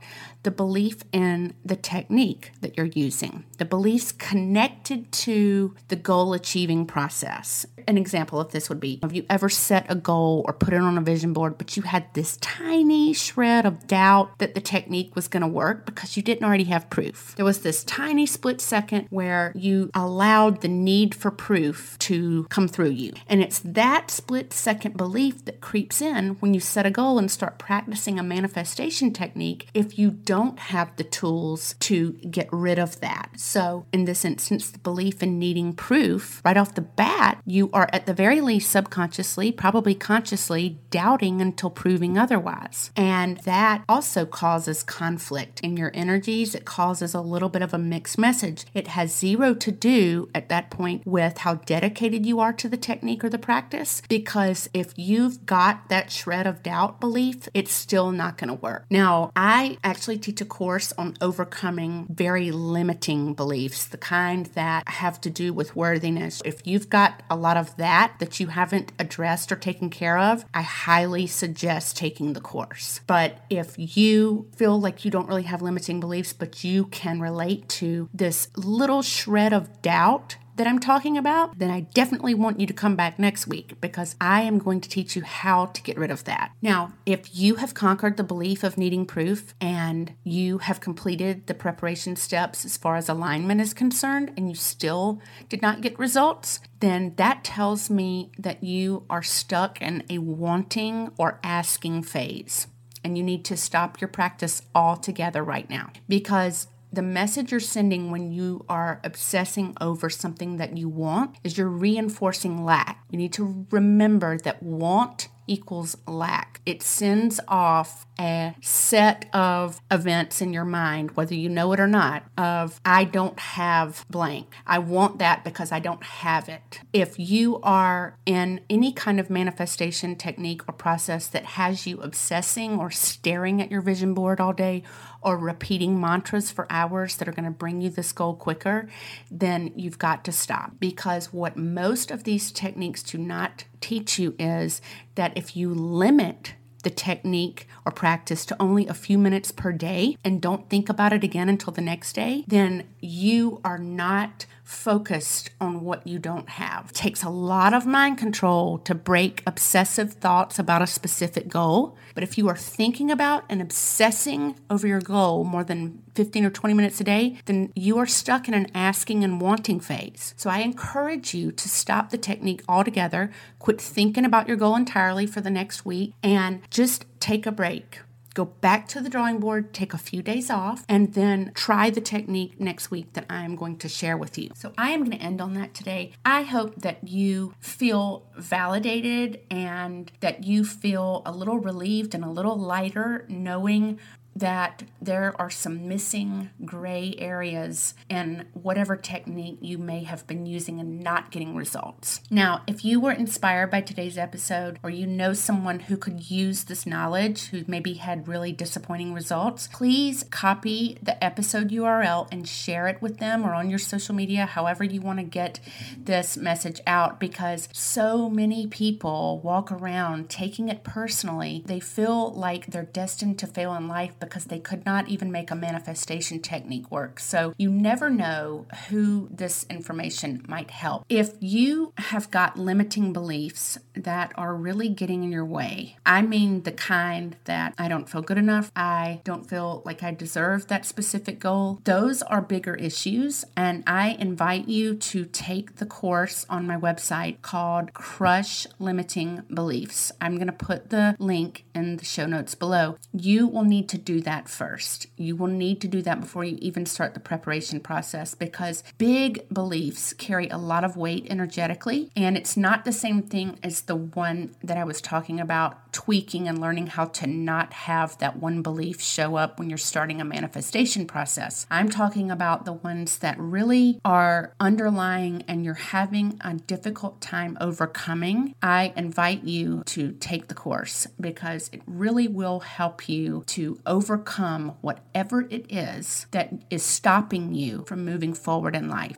the 0.47 0.51
belief 0.51 0.99
in 1.11 1.53
the 1.65 1.75
technique 1.75 2.53
that 2.61 2.77
you're 2.77 2.85
using, 2.85 3.43
the 3.57 3.65
beliefs 3.65 4.13
connected 4.13 5.11
to 5.11 5.75
the 5.89 5.95
goal 5.97 6.33
achieving 6.33 6.85
process. 6.85 7.65
An 7.85 7.97
example 7.97 8.39
of 8.39 8.53
this 8.53 8.69
would 8.69 8.79
be 8.79 8.99
have 9.01 9.13
you 9.13 9.25
ever 9.29 9.49
set 9.49 9.85
a 9.89 9.95
goal 9.95 10.45
or 10.47 10.53
put 10.53 10.73
it 10.73 10.79
on 10.79 10.97
a 10.97 11.01
vision 11.01 11.33
board, 11.33 11.57
but 11.57 11.75
you 11.75 11.83
had 11.83 12.05
this 12.13 12.37
tiny 12.37 13.11
shred 13.11 13.65
of 13.65 13.87
doubt 13.87 14.37
that 14.39 14.55
the 14.55 14.61
technique 14.61 15.17
was 15.17 15.27
going 15.27 15.41
to 15.41 15.47
work 15.47 15.85
because 15.85 16.15
you 16.15 16.23
didn't 16.23 16.45
already 16.45 16.65
have 16.65 16.89
proof? 16.89 17.33
There 17.35 17.43
was 17.43 17.59
this 17.59 17.83
tiny 17.83 18.25
split 18.25 18.61
second 18.61 19.07
where 19.09 19.51
you 19.53 19.89
allowed 19.93 20.61
the 20.61 20.69
need 20.69 21.13
for 21.13 21.29
proof 21.29 21.99
to 21.99 22.45
come 22.45 22.69
through 22.69 22.91
you. 22.91 23.11
And 23.27 23.41
it's 23.41 23.59
that 23.59 24.11
split 24.11 24.53
second 24.53 24.95
belief 24.95 25.43
that 25.43 25.59
creeps 25.59 26.01
in 26.01 26.37
when 26.39 26.53
you 26.53 26.61
set 26.61 26.85
a 26.85 26.91
goal 26.91 27.19
and 27.19 27.29
start 27.29 27.59
practicing 27.59 28.17
a 28.17 28.23
manifestation 28.23 29.11
technique 29.11 29.67
if 29.73 29.99
you 29.99 30.11
don't 30.11 30.36
have 30.57 30.95
the 30.95 31.03
tools 31.03 31.75
to 31.81 32.13
get 32.13 32.47
rid 32.51 32.79
of 32.79 32.99
that. 33.01 33.31
So, 33.37 33.85
in 33.91 34.05
this 34.05 34.23
instance, 34.25 34.69
the 34.69 34.79
belief 34.79 35.21
in 35.23 35.39
needing 35.39 35.73
proof 35.73 36.41
right 36.45 36.57
off 36.57 36.75
the 36.75 36.81
bat, 36.81 37.41
you 37.45 37.69
are 37.73 37.89
at 37.91 38.05
the 38.05 38.13
very 38.13 38.41
least 38.41 38.71
subconsciously, 38.71 39.51
probably 39.51 39.95
consciously, 39.95 40.79
doubting 40.89 41.41
until 41.41 41.69
proving 41.69 42.17
otherwise. 42.17 42.91
And 42.95 43.37
that 43.39 43.83
also 43.87 44.25
causes 44.25 44.83
conflict 44.83 45.59
in 45.61 45.77
your 45.77 45.91
energies. 45.93 46.55
It 46.55 46.65
causes 46.65 47.13
a 47.13 47.21
little 47.21 47.49
bit 47.49 47.61
of 47.61 47.73
a 47.73 47.77
mixed 47.77 48.17
message. 48.17 48.65
It 48.73 48.87
has 48.89 49.15
zero 49.15 49.53
to 49.55 49.71
do 49.71 50.29
at 50.33 50.49
that 50.49 50.69
point 50.69 51.05
with 51.05 51.39
how 51.39 51.55
dedicated 51.55 52.25
you 52.25 52.39
are 52.39 52.53
to 52.53 52.69
the 52.69 52.77
technique 52.77 53.23
or 53.23 53.29
the 53.29 53.37
practice, 53.37 54.01
because 54.09 54.69
if 54.73 54.93
you've 54.95 55.45
got 55.45 55.89
that 55.89 56.11
shred 56.11 56.47
of 56.47 56.63
doubt 56.63 56.99
belief, 56.99 57.47
it's 57.53 57.71
still 57.71 58.11
not 58.11 58.37
going 58.37 58.49
to 58.49 58.53
work. 58.53 58.85
Now, 58.89 59.31
I 59.35 59.77
actually 59.83 60.16
teach 60.17 60.41
a 60.41 60.45
course 60.45 60.93
on 60.97 61.15
overcoming 61.21 62.07
very 62.09 62.51
limiting 62.51 63.33
beliefs, 63.33 63.85
the 63.85 63.97
kind 63.97 64.47
that 64.47 64.87
have 64.87 65.19
to 65.21 65.29
do 65.29 65.53
with 65.53 65.75
worthiness. 65.75 66.41
If 66.45 66.65
you've 66.65 66.89
got 66.89 67.23
a 67.29 67.35
lot 67.35 67.57
of 67.57 67.75
that 67.77 68.13
that 68.19 68.39
you 68.39 68.47
haven't 68.47 68.91
addressed 68.99 69.51
or 69.51 69.55
taken 69.55 69.89
care 69.89 70.17
of, 70.17 70.45
I 70.53 70.61
highly 70.61 71.27
suggest 71.27 71.97
taking 71.97 72.33
the 72.33 72.41
course. 72.41 73.01
But 73.07 73.39
if 73.49 73.75
you 73.77 74.47
feel 74.55 74.79
like 74.79 75.05
you 75.05 75.11
don't 75.11 75.27
really 75.27 75.43
have 75.43 75.61
limiting 75.61 75.99
beliefs, 75.99 76.33
but 76.33 76.63
you 76.63 76.85
can 76.85 77.19
relate 77.19 77.67
to 77.69 78.09
this 78.13 78.49
little 78.55 79.01
shred 79.01 79.53
of 79.53 79.81
doubt 79.81 80.37
that 80.57 80.67
I'm 80.67 80.79
talking 80.79 81.17
about, 81.17 81.57
then 81.57 81.71
I 81.71 81.81
definitely 81.81 82.33
want 82.33 82.59
you 82.59 82.67
to 82.67 82.73
come 82.73 82.95
back 82.95 83.17
next 83.17 83.47
week 83.47 83.79
because 83.79 84.15
I 84.19 84.41
am 84.41 84.57
going 84.57 84.81
to 84.81 84.89
teach 84.89 85.15
you 85.15 85.23
how 85.23 85.67
to 85.67 85.81
get 85.81 85.97
rid 85.97 86.11
of 86.11 86.23
that. 86.25 86.51
Now, 86.61 86.93
if 87.05 87.35
you 87.35 87.55
have 87.55 87.73
conquered 87.73 88.17
the 88.17 88.23
belief 88.23 88.63
of 88.63 88.77
needing 88.77 89.05
proof 89.05 89.53
and 89.61 90.13
you 90.23 90.57
have 90.59 90.79
completed 90.79 91.47
the 91.47 91.53
preparation 91.53 92.15
steps 92.15 92.65
as 92.65 92.77
far 92.77 92.95
as 92.95 93.07
alignment 93.07 93.61
is 93.61 93.73
concerned 93.73 94.33
and 94.35 94.49
you 94.49 94.55
still 94.55 95.21
did 95.49 95.61
not 95.61 95.81
get 95.81 95.97
results, 95.97 96.59
then 96.79 97.13
that 97.17 97.43
tells 97.43 97.89
me 97.89 98.31
that 98.37 98.63
you 98.63 99.05
are 99.09 99.23
stuck 99.23 99.81
in 99.81 100.03
a 100.09 100.17
wanting 100.17 101.11
or 101.17 101.39
asking 101.43 102.03
phase 102.03 102.67
and 103.03 103.17
you 103.17 103.23
need 103.23 103.45
to 103.45 103.55
stop 103.55 104.01
your 104.01 104.07
practice 104.07 104.61
altogether 104.75 105.43
right 105.43 105.69
now 105.69 105.89
because 106.09 106.67
the 106.97 107.03
message 107.03 107.51
you're 107.51 107.59
sending 107.59 108.09
when 108.09 108.31
you 108.31 108.65
are 108.67 108.99
obsessing 109.03 109.77
over 109.79 110.09
something 110.09 110.57
that 110.57 110.75
you 110.75 110.89
want 110.89 111.37
is 111.43 111.55
you're 111.55 111.67
reinforcing 111.67 112.65
lack. 112.65 113.05
You 113.11 113.19
need 113.19 113.33
to 113.33 113.67
remember 113.69 114.39
that 114.39 114.63
want 114.63 115.27
equals 115.47 115.95
lack. 116.07 116.59
It 116.65 116.83
sends 116.83 117.39
off 117.47 118.05
a 118.19 118.55
set 118.61 119.29
of 119.33 119.79
events 119.89 120.41
in 120.41 120.53
your 120.53 120.65
mind, 120.65 121.11
whether 121.11 121.35
you 121.35 121.49
know 121.49 121.71
it 121.71 121.79
or 121.79 121.87
not, 121.87 122.23
of 122.37 122.81
I 122.83 123.05
don't 123.05 123.39
have 123.39 124.05
blank. 124.09 124.53
I 124.65 124.79
want 124.79 125.19
that 125.19 125.43
because 125.43 125.71
I 125.71 125.79
don't 125.79 126.03
have 126.03 126.49
it. 126.49 126.81
If 126.93 127.17
you 127.17 127.59
are 127.61 128.17
in 128.25 128.61
any 128.69 128.91
kind 128.91 129.19
of 129.19 129.29
manifestation 129.29 130.15
technique 130.15 130.67
or 130.67 130.73
process 130.73 131.27
that 131.27 131.45
has 131.45 131.87
you 131.87 132.01
obsessing 132.01 132.79
or 132.79 132.91
staring 132.91 133.61
at 133.61 133.71
your 133.71 133.81
vision 133.81 134.13
board 134.13 134.41
all 134.41 134.53
day 134.53 134.83
or 135.21 135.37
repeating 135.37 135.99
mantras 135.99 136.51
for 136.51 136.67
hours 136.69 137.15
that 137.17 137.27
are 137.27 137.33
going 137.33 137.45
to 137.45 137.51
bring 137.51 137.81
you 137.81 137.89
this 137.89 138.11
goal 138.11 138.35
quicker, 138.35 138.87
then 139.31 139.71
you've 139.75 139.99
got 139.99 140.23
to 140.25 140.31
stop. 140.31 140.73
Because 140.79 141.33
what 141.33 141.57
most 141.57 142.11
of 142.11 142.23
these 142.23 142.51
techniques 142.51 143.03
do 143.03 143.17
not 143.17 143.65
teach 143.81 144.19
you 144.19 144.35
is 144.37 144.81
that 145.15 145.37
if 145.37 145.55
you 145.55 145.73
limit 145.73 146.53
the 146.83 146.89
technique 146.89 147.67
or 147.85 147.91
practice 147.91 148.45
to 148.45 148.55
only 148.61 148.87
a 148.87 148.93
few 148.93 149.17
minutes 149.17 149.51
per 149.51 149.71
day 149.71 150.15
and 150.23 150.41
don't 150.41 150.69
think 150.69 150.89
about 150.89 151.11
it 151.11 151.23
again 151.23 151.49
until 151.49 151.73
the 151.73 151.81
next 151.81 152.13
day, 152.13 152.43
then 152.47 152.87
you 152.99 153.59
are 153.63 153.77
not 153.77 154.45
focused 154.67 155.49
on 155.61 155.79
what 155.79 156.05
you 156.05 156.19
don't 156.19 156.49
have. 156.49 156.89
It 156.89 156.93
takes 156.93 157.23
a 157.23 157.29
lot 157.29 157.73
of 157.73 157.85
mind 157.85 158.17
control 158.17 158.79
to 158.79 158.93
break 158.93 159.41
obsessive 159.47 160.11
thoughts 160.15 160.59
about 160.59 160.81
a 160.81 160.87
specific 160.87 161.47
goal. 161.47 161.95
But 162.13 162.23
if 162.23 162.37
you 162.37 162.49
are 162.49 162.57
thinking 162.57 163.09
about 163.09 163.45
and 163.47 163.61
obsessing 163.61 164.59
over 164.69 164.85
your 164.85 164.99
goal 164.99 165.45
more 165.45 165.63
than 165.63 166.03
15 166.15 166.43
or 166.43 166.49
20 166.49 166.73
minutes 166.73 166.99
a 166.99 167.05
day, 167.05 167.37
then 167.45 167.71
you 167.75 167.97
are 167.97 168.05
stuck 168.05 168.49
in 168.49 168.53
an 168.53 168.67
asking 168.75 169.23
and 169.23 169.39
wanting 169.39 169.79
phase. 169.79 170.33
So 170.35 170.49
I 170.49 170.59
encourage 170.59 171.33
you 171.33 171.53
to 171.53 171.69
stop 171.69 172.09
the 172.09 172.17
technique 172.17 172.61
altogether, 172.67 173.31
quit 173.59 173.79
thinking 173.79 174.25
about 174.25 174.49
your 174.49 174.57
goal 174.57 174.75
entirely 174.75 175.25
for 175.25 175.39
the 175.39 175.49
next 175.49 175.85
week, 175.85 176.13
and 176.21 176.59
just 176.69 177.05
take 177.21 177.45
a 177.45 177.53
break 177.53 177.99
go 178.37 178.45
back 178.45 178.87
to 178.87 179.01
the 179.01 179.09
drawing 179.09 179.39
board, 179.39 179.73
take 179.73 179.95
a 179.95 179.97
few 179.97 180.21
days 180.21 180.51
off, 180.51 180.85
and 180.87 181.15
then 181.15 181.51
try 181.55 181.89
the 181.89 181.99
technique 181.99 182.59
next 182.59 182.91
week 182.91 183.13
that 183.13 183.25
I 183.27 183.43
am 183.43 183.55
going 183.55 183.77
to 183.79 183.89
share 183.89 184.15
with 184.15 184.37
you. 184.37 184.51
So 184.53 184.73
I 184.77 184.91
am 184.91 184.99
going 184.99 185.17
to 185.17 185.23
end 185.23 185.41
on 185.41 185.55
that 185.55 185.73
today. 185.73 186.11
I 186.23 186.43
hope 186.43 186.75
that 186.75 187.07
you 187.07 187.55
feel 187.59 188.29
validated 188.37 189.41
and 189.49 190.11
that 190.19 190.43
you 190.43 190.63
feel 190.63 191.23
a 191.25 191.31
little 191.31 191.57
relieved 191.57 192.13
and 192.13 192.23
a 192.23 192.29
little 192.29 192.55
lighter 192.55 193.25
knowing 193.27 193.99
that 194.39 194.83
there 195.01 195.33
are 195.39 195.49
some 195.49 195.87
missing 195.87 196.49
gray 196.63 197.15
areas 197.17 197.93
in 198.09 198.45
whatever 198.53 198.95
technique 198.95 199.57
you 199.61 199.77
may 199.77 200.03
have 200.03 200.27
been 200.27 200.45
using 200.45 200.79
and 200.79 200.99
not 201.01 201.31
getting 201.31 201.55
results. 201.55 202.21
Now, 202.29 202.61
if 202.67 202.85
you 202.85 202.99
were 202.99 203.11
inspired 203.11 203.71
by 203.71 203.81
today's 203.81 204.17
episode 204.17 204.79
or 204.83 204.89
you 204.89 205.07
know 205.07 205.33
someone 205.33 205.79
who 205.81 205.97
could 205.97 206.29
use 206.29 206.65
this 206.65 206.85
knowledge 206.85 207.47
who 207.47 207.63
maybe 207.67 207.95
had 207.95 208.27
really 208.27 208.51
disappointing 208.51 209.13
results, 209.13 209.67
please 209.67 210.23
copy 210.29 210.97
the 211.01 211.21
episode 211.23 211.69
URL 211.69 212.27
and 212.31 212.47
share 212.47 212.87
it 212.87 213.01
with 213.01 213.17
them 213.17 213.43
or 213.43 213.53
on 213.53 213.69
your 213.69 213.79
social 213.79 214.13
media, 214.13 214.45
however 214.45 214.83
you 214.83 215.01
want 215.01 215.19
to 215.19 215.25
get 215.25 215.59
this 215.97 216.37
message 216.37 216.79
out, 216.85 217.19
because 217.19 217.69
so 217.71 218.29
many 218.29 218.67
people 218.67 219.39
walk 219.43 219.71
around 219.71 220.29
taking 220.29 220.69
it 220.69 220.83
personally. 220.83 221.63
They 221.65 221.79
feel 221.79 222.31
like 222.31 222.67
they're 222.67 222.83
destined 222.83 223.39
to 223.39 223.47
fail 223.47 223.73
in 223.73 223.87
life 223.87 224.19
because 224.27 224.45
they 224.45 224.59
could 224.59 224.85
not 224.85 225.07
even 225.07 225.31
make 225.31 225.51
a 225.51 225.55
manifestation 225.55 226.39
technique 226.39 226.91
work. 226.91 227.19
So 227.19 227.53
you 227.57 227.71
never 227.71 228.09
know 228.09 228.65
who 228.89 229.29
this 229.31 229.65
information 229.69 230.43
might 230.47 230.71
help. 230.71 231.05
If 231.09 231.33
you 231.39 231.93
have 231.97 232.29
got 232.31 232.57
limiting 232.57 233.13
beliefs 233.13 233.77
that 233.95 234.31
are 234.35 234.55
really 234.55 234.89
getting 234.89 235.23
in 235.23 235.31
your 235.31 235.45
way, 235.45 235.97
I 236.05 236.21
mean 236.21 236.63
the 236.63 236.71
kind 236.71 237.35
that 237.45 237.73
I 237.77 237.87
don't 237.87 238.09
feel 238.09 238.21
good 238.21 238.37
enough, 238.37 238.71
I 238.75 239.21
don't 239.23 239.49
feel 239.49 239.81
like 239.85 240.03
I 240.03 240.11
deserve 240.13 240.67
that 240.67 240.85
specific 240.85 241.39
goal, 241.39 241.79
those 241.83 242.21
are 242.23 242.41
bigger 242.41 242.75
issues. 242.75 243.45
And 243.55 243.83
I 243.87 244.09
invite 244.19 244.67
you 244.67 244.95
to 244.95 245.25
take 245.25 245.77
the 245.77 245.85
course 245.85 246.45
on 246.49 246.67
my 246.67 246.77
website 246.77 247.41
called 247.41 247.93
Crush 247.93 248.67
Limiting 248.79 249.43
Beliefs. 249.53 250.11
I'm 250.19 250.35
going 250.35 250.47
to 250.47 250.53
put 250.53 250.89
the 250.89 251.15
link 251.19 251.65
in 251.73 251.97
the 251.97 252.05
show 252.05 252.25
notes 252.25 252.55
below. 252.55 252.97
You 253.13 253.47
will 253.47 253.63
need 253.63 253.89
to 253.89 253.97
that 254.21 254.49
first. 254.49 255.07
You 255.17 255.35
will 255.35 255.47
need 255.47 255.81
to 255.81 255.87
do 255.87 256.01
that 256.03 256.19
before 256.19 256.43
you 256.43 256.57
even 256.61 256.85
start 256.85 257.13
the 257.13 257.19
preparation 257.19 257.79
process 257.79 258.35
because 258.35 258.83
big 258.97 259.47
beliefs 259.49 260.13
carry 260.13 260.47
a 260.49 260.57
lot 260.57 260.83
of 260.83 260.97
weight 260.97 261.27
energetically, 261.29 262.09
and 262.15 262.37
it's 262.37 262.57
not 262.57 262.85
the 262.85 262.91
same 262.91 263.21
thing 263.21 263.59
as 263.63 263.81
the 263.81 263.95
one 263.95 264.55
that 264.63 264.77
I 264.77 264.83
was 264.83 265.01
talking 265.01 265.39
about 265.39 265.86
tweaking 265.97 266.47
and 266.47 266.61
learning 266.61 266.85
how 266.85 267.05
to 267.05 267.25
not 267.25 267.73
have 267.73 268.15
that 268.19 268.37
one 268.37 268.61
belief 268.61 269.01
show 269.01 269.35
up 269.35 269.57
when 269.57 269.67
you're 269.67 269.79
starting 269.79 270.21
a 270.21 270.23
manifestation 270.23 271.07
process. 271.07 271.65
I'm 271.71 271.89
talking 271.89 272.29
about 272.29 272.65
the 272.65 272.73
ones 272.73 273.17
that 273.17 273.35
really 273.39 273.99
are 274.05 274.53
underlying 274.59 275.41
and 275.47 275.65
you're 275.65 275.73
having 275.73 276.39
a 276.41 276.53
difficult 276.53 277.19
time 277.19 277.57
overcoming. 277.59 278.53
I 278.61 278.93
invite 278.95 279.43
you 279.43 279.81
to 279.87 280.11
take 280.11 280.49
the 280.49 280.53
course 280.53 281.07
because 281.19 281.67
it 281.73 281.81
really 281.87 282.27
will 282.27 282.59
help 282.59 283.09
you 283.09 283.43
to 283.47 283.79
overcome 283.87 284.75
whatever 284.81 285.47
it 285.49 285.65
is 285.73 286.27
that 286.29 286.53
is 286.69 286.83
stopping 286.83 287.55
you 287.55 287.85
from 287.87 288.05
moving 288.05 288.35
forward 288.35 288.75
in 288.75 288.87
life. 288.87 289.17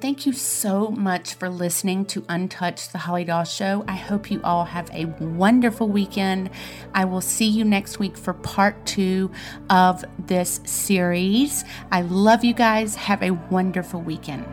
Thank 0.00 0.26
you 0.26 0.32
so 0.32 0.92
much 0.92 1.34
for 1.34 1.48
listening 1.48 2.04
to 2.06 2.24
Untouched 2.28 2.92
the 2.92 2.98
Holly 2.98 3.24
Doss 3.24 3.52
Show. 3.52 3.84
I 3.88 3.96
hope 3.96 4.30
you 4.30 4.40
all 4.44 4.64
have 4.64 4.88
a 4.92 5.06
wonderful 5.06 5.88
weekend. 5.88 6.50
I 6.94 7.04
will 7.04 7.20
see 7.20 7.48
you 7.48 7.64
next 7.64 7.98
week 7.98 8.16
for 8.16 8.32
part 8.32 8.86
two 8.86 9.32
of 9.68 10.04
this 10.16 10.60
series. 10.64 11.64
I 11.90 12.02
love 12.02 12.44
you 12.44 12.54
guys. 12.54 12.94
Have 12.94 13.24
a 13.24 13.32
wonderful 13.32 14.00
weekend. 14.00 14.46